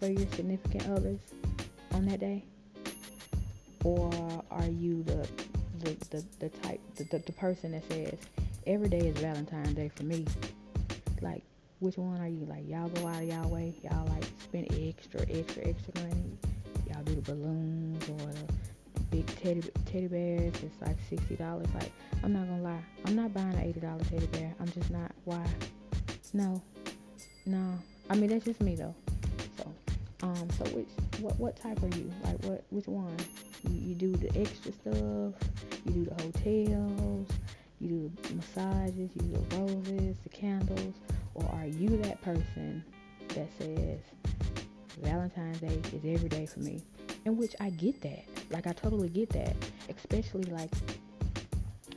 for 0.00 0.08
your 0.08 0.26
significant 0.32 0.88
others 0.88 1.20
on 1.92 2.06
that 2.06 2.20
day? 2.20 2.44
Or 3.84 4.10
are 4.50 4.66
you 4.66 5.02
the 5.04 5.28
the, 5.78 5.96
the, 6.10 6.24
the 6.40 6.48
type 6.48 6.80
the, 6.96 7.04
the, 7.04 7.18
the 7.18 7.32
person 7.32 7.72
that 7.72 7.88
says 7.90 8.18
every 8.66 8.88
day 8.88 8.98
is 8.98 9.16
Valentine's 9.18 9.74
Day 9.74 9.90
for 9.94 10.02
me? 10.02 10.26
Like 11.20 11.42
which 11.78 11.96
one 11.96 12.20
are 12.20 12.28
you? 12.28 12.44
Like 12.46 12.68
y'all 12.68 12.88
go 12.88 13.06
out 13.06 13.22
of 13.22 13.28
y'all 13.28 13.48
way, 13.48 13.74
y'all 13.82 14.06
like 14.08 14.24
spend 14.50 14.66
extra, 14.72 15.20
extra, 15.30 15.68
extra 15.68 16.02
money. 16.02 16.36
Y'all 16.88 17.02
do 17.04 17.14
the 17.14 17.22
balloons 17.22 18.02
or 18.08 18.32
the 18.94 19.00
big 19.10 19.26
teddy 19.36 19.62
teddy 19.86 20.08
bears. 20.08 20.54
It's 20.62 20.80
like 20.80 20.96
sixty 21.08 21.36
dollars. 21.36 21.68
Like 21.74 21.92
I'm 22.24 22.32
not 22.32 22.48
gonna 22.48 22.62
lie, 22.62 22.82
I'm 23.04 23.14
not 23.14 23.32
buying 23.32 23.54
an 23.54 23.60
eighty 23.60 23.78
dollar 23.78 24.02
teddy 24.04 24.26
bear. 24.26 24.52
I'm 24.60 24.68
just 24.72 24.90
not. 24.90 25.12
Why? 25.24 25.46
No, 26.32 26.60
no. 27.46 27.78
I 28.08 28.16
mean 28.16 28.30
that's 28.30 28.44
just 28.44 28.60
me 28.60 28.74
though. 28.74 28.94
So, 29.56 29.72
um, 30.24 30.48
so 30.58 30.64
which 30.70 30.88
what 31.20 31.38
what 31.38 31.56
type 31.56 31.80
are 31.84 31.96
you? 31.96 32.10
Like 32.24 32.44
what 32.44 32.64
which 32.70 32.88
one? 32.88 33.16
You, 33.68 33.90
you 33.90 33.94
do 33.94 34.12
the 34.16 34.36
extra 34.36 34.72
stuff. 34.72 35.34
You 35.84 35.92
do 35.92 36.04
the 36.06 36.22
hotels. 36.22 37.28
You 37.78 37.88
do 37.88 38.12
the 38.22 38.34
massages. 38.34 39.10
You 39.14 39.22
do 39.22 39.46
the 39.48 39.56
roses, 39.56 40.16
the 40.24 40.28
candles, 40.28 40.94
or 41.34 41.48
are 41.54 41.66
you 41.66 41.96
that 41.98 42.20
person 42.22 42.82
that 43.28 43.48
says 43.58 44.00
Valentine's 45.02 45.60
Day 45.60 45.80
is 45.92 46.16
every 46.16 46.28
day 46.28 46.46
for 46.46 46.60
me? 46.60 46.80
In 47.24 47.36
which 47.36 47.54
I 47.60 47.70
get 47.70 48.00
that. 48.02 48.24
Like 48.50 48.66
I 48.66 48.72
totally 48.72 49.08
get 49.08 49.30
that, 49.30 49.56
especially 49.88 50.44
like 50.44 50.70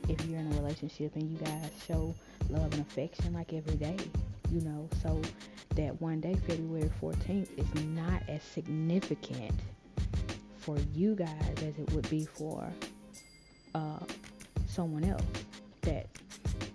if 0.08 0.24
you're 0.26 0.38
in 0.38 0.52
a 0.52 0.56
relationship 0.56 1.14
and 1.16 1.30
you 1.30 1.38
guys 1.38 1.70
show 1.86 2.14
love 2.50 2.72
and 2.72 2.80
affection 2.82 3.32
like 3.32 3.52
every 3.52 3.76
day, 3.76 3.96
you 4.50 4.60
know, 4.60 4.88
so 5.02 5.20
that 5.76 6.00
one 6.00 6.20
day, 6.20 6.34
February 6.46 6.90
14th, 7.00 7.48
is 7.58 7.84
not 7.86 8.22
as 8.28 8.42
significant 8.42 9.54
for 10.56 10.76
you 10.94 11.14
guys 11.14 11.54
as 11.58 11.78
it 11.78 11.92
would 11.92 12.08
be 12.08 12.24
for 12.24 12.66
uh, 13.74 13.98
someone 14.66 15.04
else 15.04 15.22
that 15.82 16.06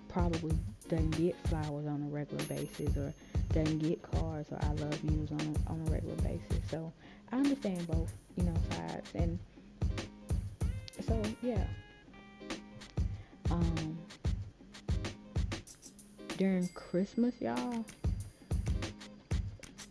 probably 0.10 0.58
doesn't 0.90 1.12
get 1.12 1.36
flowers 1.48 1.88
on 1.88 2.04
a 2.04 2.14
regular 2.14 2.44
basis 2.46 2.96
or 2.98 3.14
doesn't 3.54 3.80
get 3.80 4.02
cards 4.12 4.52
or 4.52 4.60
I 4.62 4.72
love 4.74 5.00
yous 5.04 5.32
on 5.32 5.40
a, 5.42 5.72
on 5.72 5.88
a 5.88 5.92
regular 5.92 6.16
basis. 6.18 6.64
So 6.70 6.92
I 7.32 7.38
understand 7.38 7.88
both, 7.88 8.12
you 8.36 8.44
know, 8.44 8.54
sides. 8.72 9.10
And 9.16 9.40
so, 11.08 11.22
yeah. 11.42 11.66
Um, 13.50 13.98
during 16.38 16.68
Christmas, 16.70 17.34
y'all, 17.42 17.86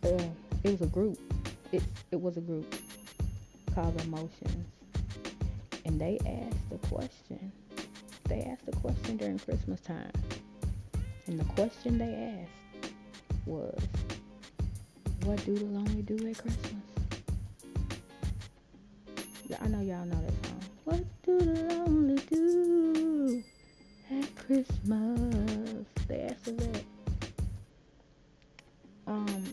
uh, 0.03 0.23
it 0.63 0.71
was 0.71 0.81
a 0.81 0.87
group. 0.87 1.19
It, 1.71 1.83
it 2.11 2.19
was 2.19 2.37
a 2.37 2.41
group 2.41 2.73
called 3.75 3.99
Emotions. 4.01 4.65
And 5.85 5.99
they 5.99 6.17
asked 6.25 6.69
the 6.69 6.77
question. 6.87 7.51
They 8.25 8.41
asked 8.43 8.65
the 8.65 8.71
question 8.73 9.17
during 9.17 9.39
Christmas 9.39 9.81
time. 9.81 10.11
And 11.27 11.39
the 11.39 11.45
question 11.45 11.97
they 11.97 12.39
asked 12.41 12.51
was, 13.49 13.81
what 15.25 15.43
do 15.45 15.55
the 15.55 15.65
lonely 15.65 16.01
do 16.03 16.15
at 16.27 16.37
Christmas? 16.37 16.73
I 19.61 19.67
know 19.67 19.81
y'all 19.81 20.05
know 20.05 20.21
that 20.21 20.45
song. 20.47 20.61
What 20.85 21.03
do 21.23 21.39
the 21.39 21.73
lonely 21.73 22.15
do 22.29 23.43
at 24.11 24.35
Christmas? 24.35 25.85
They 26.07 26.21
asked 26.21 26.57
that. 26.57 26.83
Um, 29.07 29.43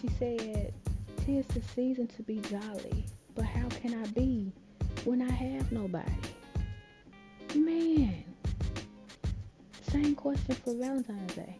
she 0.00 0.08
said, 0.18 0.72
"Tis 1.18 1.46
the 1.48 1.62
season 1.74 2.06
to 2.08 2.22
be 2.22 2.40
jolly, 2.40 3.04
but 3.34 3.44
how 3.44 3.68
can 3.68 3.94
I 3.94 4.06
be 4.08 4.52
when 5.04 5.22
I 5.22 5.30
have 5.30 5.70
nobody?" 5.70 6.10
Man, 7.54 8.24
same 9.90 10.14
question 10.14 10.54
for 10.54 10.74
Valentine's 10.74 11.34
Day. 11.34 11.56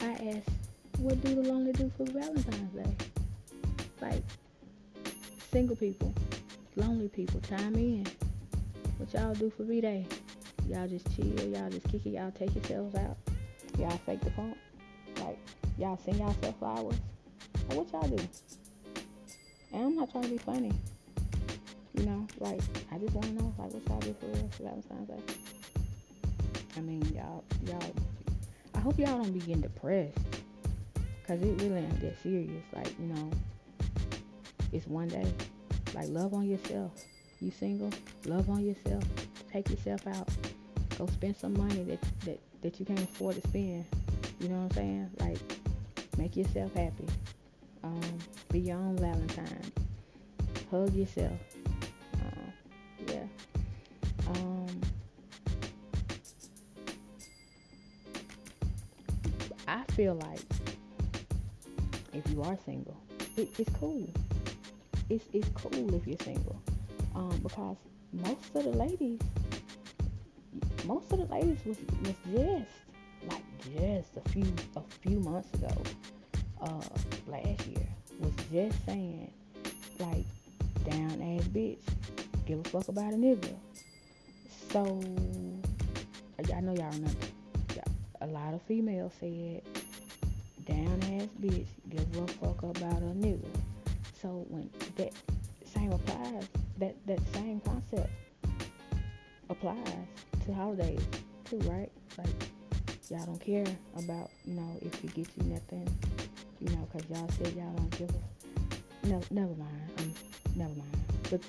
I 0.00 0.12
asked, 0.12 0.50
"What 0.98 1.20
do 1.22 1.34
the 1.34 1.42
lonely 1.42 1.72
do 1.72 1.90
for 1.96 2.04
Valentine's 2.04 2.72
Day?" 2.74 2.96
Like 4.00 4.22
single 5.50 5.76
people, 5.76 6.12
lonely 6.76 7.08
people, 7.08 7.40
chime 7.48 7.74
in. 7.76 8.06
What 8.98 9.12
y'all 9.12 9.34
do 9.34 9.50
for 9.50 9.64
V-Day? 9.64 10.06
Y'all 10.68 10.88
just 10.88 11.06
chill, 11.14 11.26
y'all 11.48 11.68
just 11.70 11.88
kick 11.88 12.06
it, 12.06 12.10
y'all 12.10 12.30
take 12.30 12.54
yourselves 12.54 12.94
out. 12.94 13.16
Y'all 13.78 13.98
fake 14.06 14.20
the 14.20 14.30
funk. 14.30 14.56
Like, 15.18 15.38
y'all 15.78 15.98
send 16.04 16.18
yourself 16.18 16.58
flowers. 16.58 16.94
Like, 17.68 17.78
what 17.78 17.92
y'all 17.92 18.08
do? 18.08 18.22
And 19.72 19.84
I'm 19.84 19.96
not 19.96 20.10
trying 20.10 20.24
to 20.24 20.30
be 20.30 20.38
funny. 20.38 20.72
You 21.94 22.06
know, 22.06 22.26
like, 22.38 22.60
I 22.92 22.98
just 22.98 23.14
want 23.14 23.26
to 23.26 23.32
know, 23.32 23.54
like, 23.58 23.72
what 23.72 23.86
y'all 23.88 24.00
do 24.00 24.14
for 24.20 24.62
Valentine's 24.62 25.08
Day? 25.08 25.34
I 26.76 26.80
mean, 26.80 27.02
y'all, 27.14 27.44
y'all, 27.66 27.94
I 28.74 28.80
hope 28.80 28.98
y'all 28.98 29.22
don't 29.22 29.32
be 29.32 29.40
getting 29.40 29.62
depressed. 29.62 30.18
Because 31.20 31.42
it 31.42 31.62
really 31.62 31.78
ain't 31.78 32.00
that 32.00 32.20
serious. 32.22 32.64
Like, 32.74 32.98
you 32.98 33.06
know, 33.06 33.30
it's 34.72 34.86
one 34.86 35.08
day. 35.08 35.32
Like 35.94 36.08
love 36.08 36.34
on 36.34 36.48
yourself. 36.48 36.90
You 37.40 37.50
single? 37.50 37.90
Love 38.26 38.50
on 38.50 38.64
yourself. 38.66 39.04
Take 39.50 39.70
yourself 39.70 40.06
out. 40.08 40.28
Go 40.98 41.06
spend 41.06 41.36
some 41.36 41.54
money 41.56 41.82
that 41.84 42.02
that, 42.24 42.40
that 42.62 42.80
you 42.80 42.86
can't 42.86 43.00
afford 43.00 43.40
to 43.40 43.48
spend. 43.48 43.84
You 44.40 44.48
know 44.48 44.56
what 44.56 44.64
I'm 44.64 44.70
saying? 44.72 45.10
Like 45.20 45.38
make 46.18 46.36
yourself 46.36 46.74
happy. 46.74 47.06
Um, 47.84 48.18
be 48.50 48.60
your 48.60 48.78
own 48.78 48.96
Valentine. 48.96 49.72
Hug 50.70 50.92
yourself. 50.94 51.38
Feel 59.94 60.14
like 60.14 60.40
if 62.12 62.30
you 62.30 62.42
are 62.42 62.58
single, 62.64 62.96
it, 63.36 63.48
it's 63.58 63.70
cool 63.78 64.08
it's 65.10 65.24
it's 65.32 65.48
cool 65.54 65.94
if 65.94 66.06
you're 66.06 66.18
single, 66.18 66.60
um, 67.14 67.38
because 67.42 67.76
most 68.12 68.54
of 68.54 68.64
the 68.64 68.70
ladies, 68.70 69.20
most 70.86 71.12
of 71.12 71.18
the 71.18 71.26
ladies 71.26 71.58
was 71.64 71.76
was 72.02 72.14
just 72.32 72.70
like 73.30 73.42
just 73.76 74.16
a 74.16 74.28
few 74.30 74.46
a 74.76 74.82
few 75.02 75.20
months 75.20 75.52
ago, 75.54 75.74
uh, 76.62 76.80
last 77.26 77.66
year 77.66 77.86
was 78.20 78.32
just 78.52 78.84
saying 78.86 79.30
like 79.98 80.24
down 80.88 81.20
ass 81.20 81.44
bitch, 81.48 81.78
give 82.46 82.60
a 82.60 82.64
fuck 82.64 82.88
about 82.88 83.12
a 83.12 83.16
nigga. 83.16 83.54
So 84.70 85.00
I 86.54 86.60
know 86.60 86.74
y'all 86.74 86.90
remember. 86.92 87.10
A 88.20 88.26
lot 88.26 88.54
of 88.54 88.62
females 88.62 89.12
said 89.20 89.60
bitch, 91.44 91.66
give 91.90 92.00
a 92.16 92.26
fuck 92.26 92.62
about 92.62 93.02
a 93.02 93.12
nigga. 93.12 93.46
So 94.20 94.46
when 94.48 94.70
that 94.96 95.12
same 95.74 95.92
applies, 95.92 96.48
that 96.78 96.94
that 97.06 97.20
same 97.34 97.60
concept 97.60 98.10
applies 99.50 100.06
to 100.46 100.54
holidays 100.54 101.02
too, 101.44 101.58
right? 101.60 101.90
Like 102.16 102.28
y'all 103.10 103.26
don't 103.26 103.40
care 103.40 103.66
about 103.98 104.30
you 104.46 104.54
know 104.54 104.78
if 104.80 105.04
it 105.04 105.14
gets 105.14 105.30
you 105.36 105.44
nothing, 105.44 105.86
you 106.60 106.74
know, 106.74 106.88
cause 106.90 107.02
y'all 107.10 107.28
said 107.30 107.54
y'all 107.54 107.72
don't 107.76 107.98
give 107.98 108.10
a. 108.10 109.06
No, 109.06 109.20
never 109.30 109.54
mind. 109.54 109.90
I'm 109.98 110.14
never 110.56 110.74
mind. 110.74 110.96
But 111.30 111.40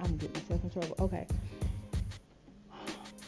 I'm 0.00 0.16
getting 0.16 0.40
myself 0.40 0.64
in 0.64 0.70
trouble. 0.70 0.96
Okay. 1.00 1.26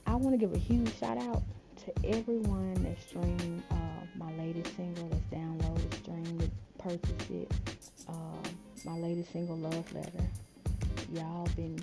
I 0.07 0.15
want 0.15 0.33
to 0.33 0.39
give 0.39 0.55
a 0.55 0.59
huge 0.59 0.99
shout 0.99 1.19
out 1.19 1.43
to 1.85 2.09
everyone 2.09 2.75
that 2.83 3.01
streamed 3.01 3.63
uh, 3.71 3.75
my 4.17 4.33
latest 4.35 4.77
single, 4.77 5.09
that's 5.09 5.23
downloaded, 5.33 5.95
streamed 5.95 6.51
purchased 6.79 7.31
it. 7.31 7.51
Uh, 8.09 8.49
my 8.85 8.97
latest 8.97 9.33
single, 9.33 9.57
Love 9.57 9.93
Letter. 9.95 10.25
Y'all 11.13 11.49
been 11.57 11.83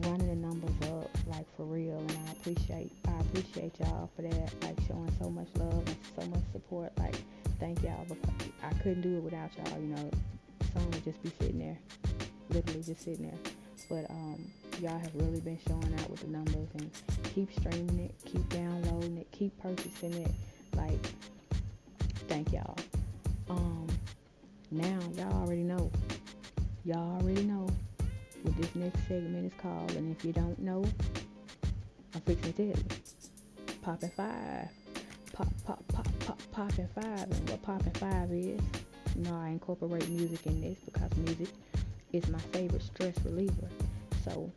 running 0.00 0.28
the 0.28 0.34
numbers 0.34 0.70
up 0.90 1.10
like 1.26 1.46
for 1.56 1.64
real 1.64 1.98
and 1.98 2.18
I 2.28 2.32
appreciate 2.32 2.90
I 3.06 3.20
appreciate 3.20 3.78
y'all 3.78 4.10
for 4.16 4.22
that 4.22 4.52
like 4.62 4.78
showing 4.88 5.12
so 5.20 5.30
much 5.30 5.48
love 5.56 5.86
and 5.86 5.96
so 6.18 6.26
much 6.28 6.42
support 6.50 6.92
like 6.98 7.14
thank 7.60 7.82
y'all 7.82 8.04
because 8.08 8.48
I 8.62 8.72
couldn't 8.82 9.02
do 9.02 9.18
it 9.18 9.22
without 9.22 9.50
y'all 9.56 9.78
you 9.78 9.88
know 9.88 10.10
song 10.74 10.90
would 10.90 11.04
just 11.04 11.22
be 11.22 11.30
sitting 11.38 11.58
there 11.58 11.78
literally 12.50 12.82
just 12.82 13.02
sitting 13.02 13.28
there 13.28 13.38
but 13.88 14.10
um 14.10 14.44
y'all 14.80 14.98
have 14.98 15.14
really 15.14 15.40
been 15.40 15.58
showing 15.66 15.94
out 16.00 16.10
with 16.10 16.20
the 16.20 16.28
numbers 16.28 16.68
and 16.74 16.90
keep 17.34 17.52
streaming 17.52 17.98
it 18.00 18.14
keep 18.24 18.46
downloading 18.48 19.18
it 19.18 19.26
keep 19.32 19.56
purchasing 19.60 20.12
it 20.14 20.30
like 20.76 21.06
thank 22.28 22.52
y'all 22.52 22.76
um 23.50 23.86
now 24.72 24.98
y'all 25.18 25.42
already 25.42 25.64
know. 25.64 25.90
Y'all 26.86 27.20
already 27.20 27.44
know 27.44 27.68
what 28.42 28.56
this 28.56 28.74
next 28.74 29.06
segment 29.06 29.52
is 29.52 29.60
called. 29.60 29.90
And 29.92 30.16
if 30.16 30.24
you 30.24 30.32
don't 30.32 30.58
know, 30.58 30.82
I'm 32.14 32.20
fixing 32.22 32.54
to. 32.54 32.74
Popping 33.82 34.10
five. 34.16 34.68
Pop, 35.34 35.48
pop, 35.66 35.84
pop, 35.88 36.08
pop, 36.20 36.40
popping 36.52 36.88
five. 36.94 37.30
And 37.30 37.50
what 37.50 37.60
popping 37.60 37.92
five 37.92 38.32
is, 38.32 38.60
you 39.14 39.24
know, 39.24 39.34
I 39.36 39.48
incorporate 39.48 40.08
music 40.08 40.46
in 40.46 40.62
this 40.62 40.78
because 40.86 41.14
music 41.18 41.48
is 42.14 42.26
my 42.30 42.40
favorite 42.52 42.82
stress 42.82 43.14
reliever. 43.26 43.68
So, 44.24 44.50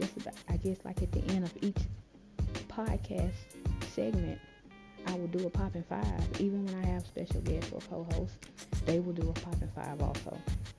just 0.00 0.16
about, 0.16 0.34
I 0.48 0.56
guess, 0.56 0.78
like 0.84 1.02
at 1.02 1.12
the 1.12 1.24
end 1.32 1.44
of 1.44 1.52
each 1.62 1.78
podcast 2.68 3.32
segment, 3.94 4.38
I 5.06 5.14
will 5.14 5.28
do 5.28 5.46
a 5.46 5.50
popping 5.50 5.84
five, 5.84 6.40
even 6.40 6.66
when 6.66 6.74
I 6.84 6.86
have 6.86 7.06
special 7.06 7.40
guests 7.40 7.72
or 7.72 7.80
co-hosts 7.80 8.36
they 8.88 9.00
will 9.00 9.12
do 9.12 9.28
a 9.28 9.32
poppin' 9.32 9.70
five 9.74 10.00
also. 10.00 10.36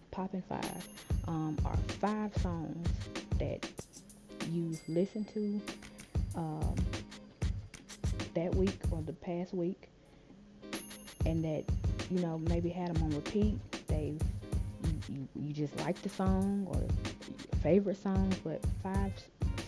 Poppin' 0.10 0.42
five 0.50 0.88
um, 1.28 1.56
are 1.64 1.78
five 2.00 2.36
songs 2.38 2.88
that 3.38 3.70
you've 4.52 4.82
listened 4.90 5.28
to 5.34 5.62
um, 6.36 6.76
that 8.34 8.54
week 8.56 8.80
or 8.90 9.04
the 9.04 9.14
past 9.14 9.54
week, 9.54 9.90
and 11.26 11.44
that 11.44 11.64
you 12.10 12.20
know 12.20 12.40
maybe 12.50 12.70
had 12.70 12.96
them 12.96 13.04
on 13.04 13.12
repeat. 13.12 13.60
You, 13.92 14.18
you, 15.10 15.28
you 15.36 15.54
just 15.54 15.78
like 15.82 16.02
the 16.02 16.10
song 16.10 16.66
or 16.70 16.82
favorite 17.62 18.02
songs, 18.02 18.36
but 18.44 18.64
five 18.84 19.12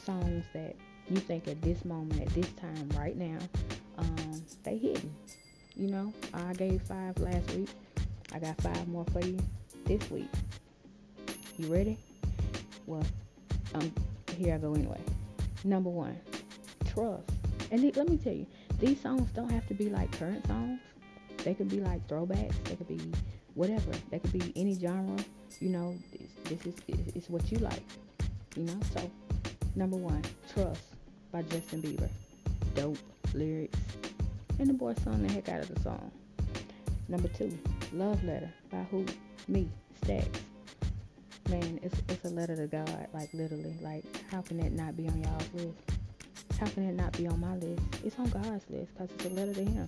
songs 0.06 0.45
that 0.54 0.75
you 1.10 1.17
think 1.17 1.47
at 1.47 1.62
this 1.62 1.84
moment, 1.86 2.21
at 2.21 2.30
this 2.30 2.49
time, 2.54 2.89
right 2.97 3.15
now, 3.17 3.38
um, 3.97 4.41
they 4.63 4.77
hitting. 4.77 5.13
You 5.75 5.88
know, 5.88 6.13
I 6.34 6.54
gave 6.54 6.82
five 6.84 7.17
last 7.17 7.51
week. 7.54 7.69
I 8.34 8.39
got 8.39 8.60
five 8.62 8.88
more 8.88 9.06
for 9.06 9.21
you 9.25 9.38
this 9.86 10.10
week. 10.10 10.30
You 11.58 11.73
ready? 11.73 11.97
Well, 12.86 13.06
um, 13.75 13.93
here 14.38 14.56
I 14.56 14.58
go 14.58 14.73
anyway. 14.73 14.99
number 15.63 15.89
one, 15.89 16.17
trust. 16.93 17.30
And 17.71 17.84
let 17.95 18.10
me 18.10 18.17
tell 18.17 18.34
you, 18.34 18.45
these 18.80 18.99
songs 19.01 19.30
don't 19.34 19.49
have 19.49 19.67
to 19.67 19.73
be 19.73 19.89
like 19.89 20.12
current 20.17 20.45
songs. 20.47 20.80
They 21.43 21.54
could 21.54 21.69
be 21.69 21.80
like 21.80 22.06
throwbacks. 22.08 22.56
They 22.65 22.75
could 22.75 22.88
be 22.88 22.99
whatever. 23.54 23.91
They 24.10 24.19
could 24.19 24.34
be 24.34 24.51
any 24.56 24.77
genre. 24.77 25.17
You 25.60 25.69
know, 25.69 25.95
this, 26.56 26.76
is 26.88 27.16
it's 27.16 27.30
what 27.30 27.52
you 27.52 27.58
like. 27.60 27.84
You 28.56 28.64
know, 28.64 28.80
so 28.94 29.10
number 29.76 29.98
one, 29.98 30.22
Trust 30.54 30.82
by 31.32 31.42
Justin 31.44 31.82
Bieber. 31.82 32.10
Dope 32.76 32.98
lyrics. 33.34 33.78
And 34.60 34.70
the 34.70 34.74
boy 34.74 34.94
sung 35.04 35.26
the 35.26 35.34
heck 35.34 35.50
out 35.50 35.62
of 35.62 35.74
the 35.74 35.80
song. 35.82 36.12
Number 37.08 37.28
two, 37.30 37.58
Love 37.94 38.24
Letter 38.24 38.50
by 38.70 38.84
who? 38.92 39.06
Me, 39.48 39.68
Staks. 40.04 40.40
Man, 41.50 41.80
it's 41.84 42.02
it's 42.10 42.24
a 42.26 42.30
letter 42.30 42.56
to 42.56 42.68
God, 42.68 43.08
like 43.14 43.34
literally. 43.34 43.76
Like, 43.82 44.04
how 44.30 44.42
can 44.42 44.58
that 44.58 44.72
not 44.72 44.96
be 44.96 45.08
on 45.08 45.22
y'all's 45.22 45.54
list? 45.54 45.78
How 46.60 46.68
can 46.68 46.88
it 46.88 46.94
not 46.94 47.12
be 47.18 47.28
on 47.28 47.40
my 47.40 47.56
list? 47.56 47.82
It's 48.06 48.18
on 48.20 48.30
God's 48.30 48.64
list 48.70 48.94
because 48.94 49.10
it's 49.16 49.26
a 49.26 49.30
letter 49.30 49.54
to 49.54 49.64
Him. 49.66 49.88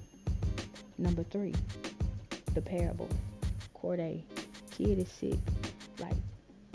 Number 0.97 1.23
three, 1.23 1.53
The 2.53 2.61
Parable. 2.61 3.09
Cordae. 3.79 4.21
Kid 4.71 4.99
is 4.99 5.09
sick. 5.09 5.37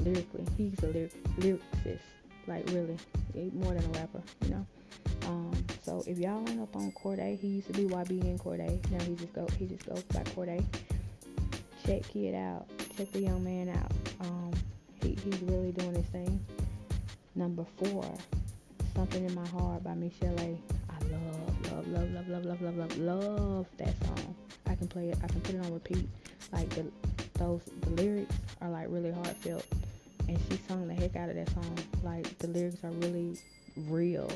Lyrically. 0.02 0.44
He's 0.56 0.82
a 0.82 0.86
lyric, 0.88 1.36
lyricist. 1.36 2.00
Like, 2.46 2.66
really. 2.70 2.96
More 3.52 3.74
than 3.74 3.84
a 3.84 3.98
rapper, 3.98 4.22
you 4.44 4.50
know? 4.50 4.66
Um, 5.26 5.52
so 5.84 6.02
if 6.06 6.18
y'all 6.18 6.48
ain't 6.48 6.60
up 6.60 6.74
on 6.74 6.92
Cordae, 6.92 7.38
he 7.38 7.48
used 7.48 7.66
to 7.68 7.72
be 7.74 7.84
YBN 7.84 8.38
Cordae. 8.38 8.90
Now 8.90 9.04
he 9.04 9.14
just 9.14 9.32
go 9.32 9.46
he 9.58 9.66
just 9.66 9.86
goes 9.86 10.02
by 10.04 10.20
Cordae. 10.20 10.64
Check 11.84 12.02
kid 12.08 12.34
out. 12.34 12.66
Check 12.96 13.12
the 13.12 13.20
young 13.20 13.44
man 13.44 13.68
out. 13.68 13.92
Um, 14.20 14.50
he, 15.02 15.16
he's 15.24 15.40
really 15.42 15.72
doing 15.72 15.94
his 15.94 16.06
thing. 16.06 16.44
Number 17.34 17.64
four, 17.76 18.04
Something 18.94 19.26
in 19.26 19.34
My 19.34 19.46
Heart 19.48 19.84
by 19.84 19.92
Michel'le. 19.92 20.58
I 20.90 21.04
love, 21.12 21.72
love, 21.72 21.88
love, 21.88 22.10
love, 22.10 22.28
love, 22.28 22.44
love, 22.44 22.62
love, 22.62 22.76
love, 22.76 22.98
love 22.98 23.66
that 23.76 23.94
song. 24.04 24.34
I 24.66 24.74
can 24.74 24.88
play 24.88 25.10
it. 25.10 25.18
I 25.22 25.28
can 25.28 25.40
put 25.40 25.54
it 25.54 25.64
on 25.64 25.72
repeat. 25.72 26.08
Like 26.52 26.68
the 26.70 26.84
those 27.34 27.60
the 27.82 27.90
lyrics 27.90 28.34
are 28.60 28.70
like 28.70 28.88
really 28.90 29.12
heartfelt, 29.12 29.64
and 30.28 30.38
she 30.48 30.58
sung 30.68 30.86
the 30.86 30.94
heck 30.94 31.16
out 31.16 31.28
of 31.30 31.36
that 31.36 31.50
song. 31.50 31.78
Like 32.02 32.38
the 32.38 32.48
lyrics 32.48 32.84
are 32.84 32.90
really 32.90 33.38
real. 33.76 34.30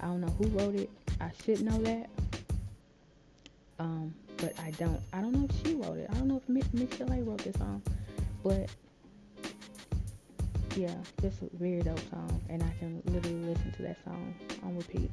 I 0.00 0.06
don't 0.06 0.20
know 0.20 0.34
who 0.38 0.46
wrote 0.48 0.74
it. 0.74 0.90
I 1.20 1.30
should 1.44 1.62
know 1.62 1.78
that. 1.78 2.10
Um, 3.78 4.14
but 4.36 4.58
I 4.60 4.70
don't. 4.72 5.00
I 5.12 5.20
don't 5.20 5.32
know 5.32 5.48
if 5.48 5.66
she 5.66 5.74
wrote 5.74 5.98
it. 5.98 6.08
I 6.10 6.14
don't 6.14 6.28
know 6.28 6.42
if 6.46 6.72
Michelle 6.72 7.12
A 7.12 7.22
wrote 7.22 7.44
this 7.44 7.56
song, 7.56 7.82
but 8.42 8.68
yeah, 10.76 10.94
just 11.20 11.42
a 11.42 11.56
very 11.56 11.82
dope 11.82 12.00
song, 12.10 12.40
and 12.48 12.62
I 12.62 12.72
can 12.78 13.02
literally 13.06 13.44
listen 13.44 13.72
to 13.72 13.82
that 13.82 13.98
song 14.04 14.34
on 14.64 14.76
repeat. 14.76 15.10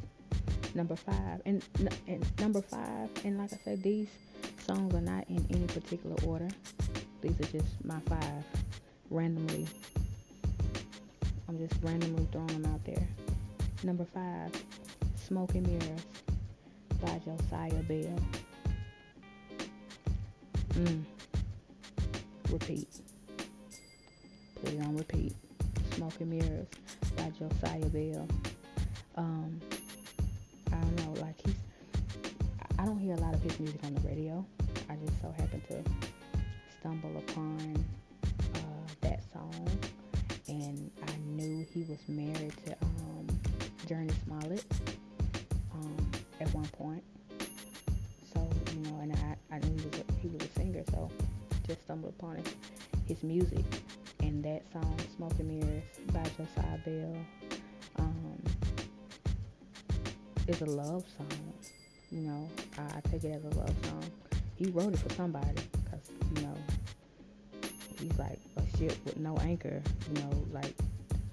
Number 0.74 0.96
five, 0.96 1.42
and 1.46 1.64
and 2.08 2.26
number 2.40 2.62
five, 2.62 3.10
and 3.24 3.38
like 3.38 3.54
I 3.54 3.58
said, 3.64 3.84
these 3.84 4.08
songs 4.66 4.94
are 4.94 5.02
not 5.02 5.26
in 5.30 5.46
any 5.50 5.66
particular 5.68 6.16
order. 6.26 6.48
These 7.22 7.40
are 7.40 7.52
just 7.52 7.84
my 7.84 8.00
five, 8.08 8.44
randomly. 9.10 9.68
I'm 11.50 11.58
just 11.58 11.74
randomly 11.82 12.28
throwing 12.32 12.62
them 12.62 12.72
out 12.72 12.86
there. 12.86 13.08
Number 13.84 14.06
five, 14.06 14.52
Smoke 15.16 15.56
and 15.56 15.66
Mirrors 15.66 16.06
by 17.02 17.20
Josiah 17.26 17.82
Bell. 17.84 18.20
Mm. 20.74 21.04
Repeat. 22.52 22.88
Put 24.64 24.74
it 24.74 24.82
on 24.82 24.96
repeat. 24.96 25.34
Smoke 25.96 26.14
and 26.20 26.30
Mirrors 26.30 26.68
by 27.18 27.32
Josiah 27.32 27.86
Bell. 27.86 28.28
Um, 29.16 29.60
I 30.72 30.76
don't 30.76 30.96
know, 30.98 31.22
like 31.22 31.36
he's, 31.44 31.56
I 32.78 32.86
don't 32.86 33.00
hear 33.00 33.16
a 33.16 33.20
lot 33.20 33.34
of 33.34 33.42
his 33.42 33.60
music 33.60 33.84
on 33.86 33.96
the 33.96 34.02
radio. 34.02 34.46
I 34.88 34.96
just 34.98 35.20
so 35.20 35.34
happen 35.36 35.62
to 35.70 35.84
stumble 36.80 37.18
upon 37.18 37.84
uh, 38.54 38.94
that 39.02 39.24
song, 39.34 39.68
and 40.48 40.92
I 41.08 41.12
knew 41.40 41.66
he 41.74 41.84
was 41.84 42.00
married 42.08 42.54
to 42.66 42.74
um, 42.82 43.28
Jurnee 43.88 44.14
Smollett 44.26 44.66
um, 45.74 46.12
at 46.42 46.54
one 46.54 46.68
point. 46.68 47.04
So 48.34 48.48
you 48.74 48.82
know, 48.90 49.00
and 49.02 49.14
I, 49.14 49.56
I 49.56 49.60
knew 49.60 49.78
he 49.78 49.86
was 49.88 50.00
a, 50.00 50.14
he 50.22 50.28
was 50.28 50.42
a 50.44 50.60
singer, 50.60 50.84
so 50.92 51.10
just 51.66 51.84
stumbled 51.84 52.14
upon 52.20 52.38
it, 52.38 52.54
his 53.08 53.24
music 53.24 53.64
and 54.22 54.44
that 54.44 54.64
song 54.74 54.98
Smoke 55.16 55.34
and 55.40 55.48
Mirrors 55.48 55.84
by 56.12 56.24
Josiah 56.38 56.78
Bell 56.86 57.16
um, 58.00 58.44
is 60.48 60.62
a 60.62 60.66
love 60.66 61.06
song. 61.18 61.54
You 62.12 62.22
know, 62.22 62.50
I, 62.78 62.98
I, 62.98 63.02
take 63.10 63.24
it 63.24 63.36
as 63.36 63.44
a 63.44 63.58
love 63.58 63.74
song. 63.84 64.04
He 64.56 64.70
wrote 64.72 64.94
it 64.94 65.00
for 65.00 65.14
somebody 65.14 65.62
because, 65.84 66.10
you 66.36 66.42
know, 66.42 66.58
he's 68.00 68.18
like 68.18 68.40
a 68.58 68.78
ship 68.78 68.98
with 69.06 69.18
no 69.18 69.38
anchor. 69.38 69.82
You 70.08 70.22
know, 70.22 70.46
like, 70.52 70.74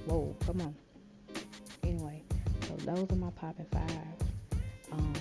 whoa, 0.06 0.34
come 0.46 0.60
on. 0.60 0.74
Anyway, 1.82 2.22
so 2.66 2.74
those 2.76 3.10
are 3.10 3.16
my 3.16 3.30
popping 3.30 3.66
five. 3.72 4.60
Um, 4.92 5.12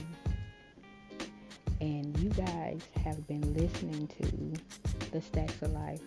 and 1.81 2.17
you 2.19 2.29
guys 2.29 2.81
have 3.03 3.27
been 3.27 3.53
listening 3.53 4.07
to 4.21 5.11
the 5.11 5.21
Staks 5.21 5.61
of 5.61 5.71
Life 5.73 6.01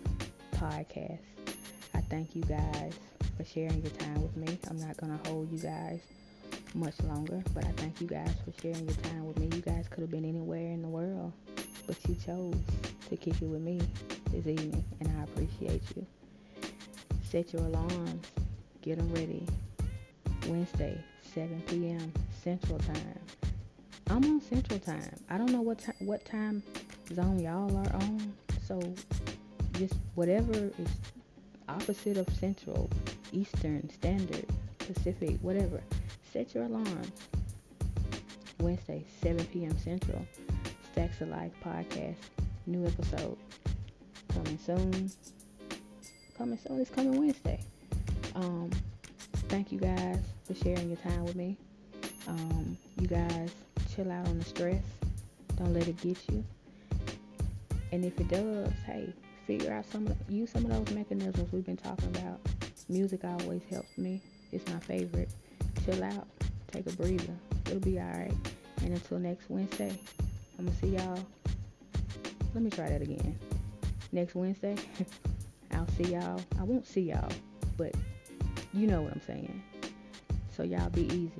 podcast. 0.52 1.18
I 1.94 2.00
thank 2.02 2.34
you 2.34 2.42
guys 2.42 2.94
for 3.36 3.44
sharing 3.44 3.82
your 3.82 3.92
time 3.92 4.22
with 4.22 4.36
me. 4.36 4.58
I'm 4.70 4.78
not 4.78 4.96
going 4.96 5.18
to 5.18 5.30
hold 5.30 5.50
you 5.52 5.58
guys 5.58 6.00
much 6.74 7.00
longer, 7.02 7.42
but 7.54 7.64
I 7.64 7.72
thank 7.72 8.00
you 8.00 8.06
guys 8.06 8.32
for 8.44 8.60
sharing 8.62 8.84
your 8.86 8.96
time 8.96 9.26
with 9.26 9.38
me. 9.38 9.48
You 9.54 9.62
guys 9.62 9.86
could 9.88 10.00
have 10.00 10.10
been 10.10 10.24
anywhere 10.24 10.72
in 10.72 10.82
the 10.82 10.88
world, 10.88 11.32
but 11.86 11.96
you 12.08 12.14
chose 12.14 12.54
to 13.08 13.16
kick 13.16 13.42
it 13.42 13.46
with 13.46 13.60
me 13.60 13.80
this 14.30 14.46
evening, 14.46 14.84
and 15.00 15.08
I 15.18 15.24
appreciate 15.24 15.82
you. 15.96 16.06
Set 17.30 17.52
your 17.52 17.62
alarms, 17.62 18.26
get 18.82 18.98
them 18.98 19.12
ready. 19.12 19.46
Wednesday, 20.46 20.98
7 21.34 21.62
p.m. 21.66 22.12
Central 22.42 22.78
Time. 22.78 23.20
I'm 24.10 24.24
on 24.24 24.40
Central 24.40 24.78
Time. 24.78 25.14
I 25.28 25.36
don't 25.36 25.52
know 25.52 25.60
what 25.60 25.78
time 25.78 25.94
what 26.00 26.24
time 26.24 26.62
zone 27.12 27.40
y'all 27.40 27.76
are 27.76 27.94
on, 27.94 28.32
so 28.66 28.80
just 29.74 29.94
whatever 30.14 30.52
is 30.52 30.88
opposite 31.68 32.16
of 32.16 32.28
Central, 32.34 32.88
Eastern, 33.32 33.88
Standard, 33.90 34.46
Pacific, 34.78 35.36
whatever. 35.42 35.82
Set 36.32 36.54
your 36.54 36.64
alarms. 36.64 37.12
Wednesday, 38.60 39.04
7 39.22 39.44
p.m. 39.46 39.76
Central. 39.78 40.26
Staks 40.92 41.20
of 41.20 41.28
Life 41.28 41.52
podcast. 41.64 42.16
New 42.66 42.84
episode. 42.86 43.36
Coming 44.34 44.58
soon. 44.58 45.10
Coming 46.36 46.58
soon. 46.66 46.80
It's 46.80 46.90
coming 46.90 47.18
Wednesday. 47.18 47.60
Um, 48.38 48.70
thank 49.48 49.72
you 49.72 49.80
guys 49.80 50.20
for 50.46 50.54
sharing 50.54 50.86
your 50.88 50.98
time 50.98 51.24
with 51.24 51.34
me. 51.34 51.56
Um, 52.28 52.78
you 53.00 53.08
guys 53.08 53.50
chill 53.92 54.12
out 54.12 54.28
on 54.28 54.38
the 54.38 54.44
stress. 54.44 54.84
Don't 55.56 55.74
let 55.74 55.88
it 55.88 56.00
get 56.00 56.18
you. 56.30 56.44
And 57.90 58.04
if 58.04 58.20
it 58.20 58.28
does, 58.28 58.70
hey, 58.86 59.12
figure 59.44 59.72
out 59.72 59.86
some 59.90 60.06
of 60.06 60.16
use 60.28 60.52
some 60.52 60.64
of 60.66 60.70
those 60.70 60.94
mechanisms 60.94 61.52
we've 61.52 61.66
been 61.66 61.76
talking 61.76 62.06
about. 62.16 62.38
Music 62.88 63.24
always 63.24 63.62
helps 63.68 63.98
me. 63.98 64.20
It's 64.52 64.70
my 64.72 64.78
favorite. 64.78 65.30
Chill 65.84 66.04
out. 66.04 66.28
Take 66.70 66.86
a 66.86 66.92
breather. 66.92 67.34
It'll 67.66 67.80
be 67.80 67.98
alright. 67.98 68.34
And 68.82 68.92
until 68.92 69.18
next 69.18 69.50
Wednesday, 69.50 69.98
I'm 70.60 70.66
gonna 70.66 70.76
see 70.76 70.96
y'all. 70.96 71.18
Let 72.54 72.62
me 72.62 72.70
try 72.70 72.88
that 72.88 73.02
again. 73.02 73.36
Next 74.12 74.36
Wednesday, 74.36 74.76
I'll 75.72 75.88
see 75.96 76.12
y'all. 76.12 76.40
I 76.60 76.62
won't 76.62 76.86
see 76.86 77.00
y'all, 77.00 77.32
but 77.76 77.94
you 78.72 78.86
know 78.86 79.02
what 79.02 79.12
I'm 79.12 79.22
saying. 79.26 79.62
So 80.56 80.62
y'all 80.62 80.90
be 80.90 81.06
easy. 81.06 81.30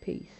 Peace. 0.00 0.33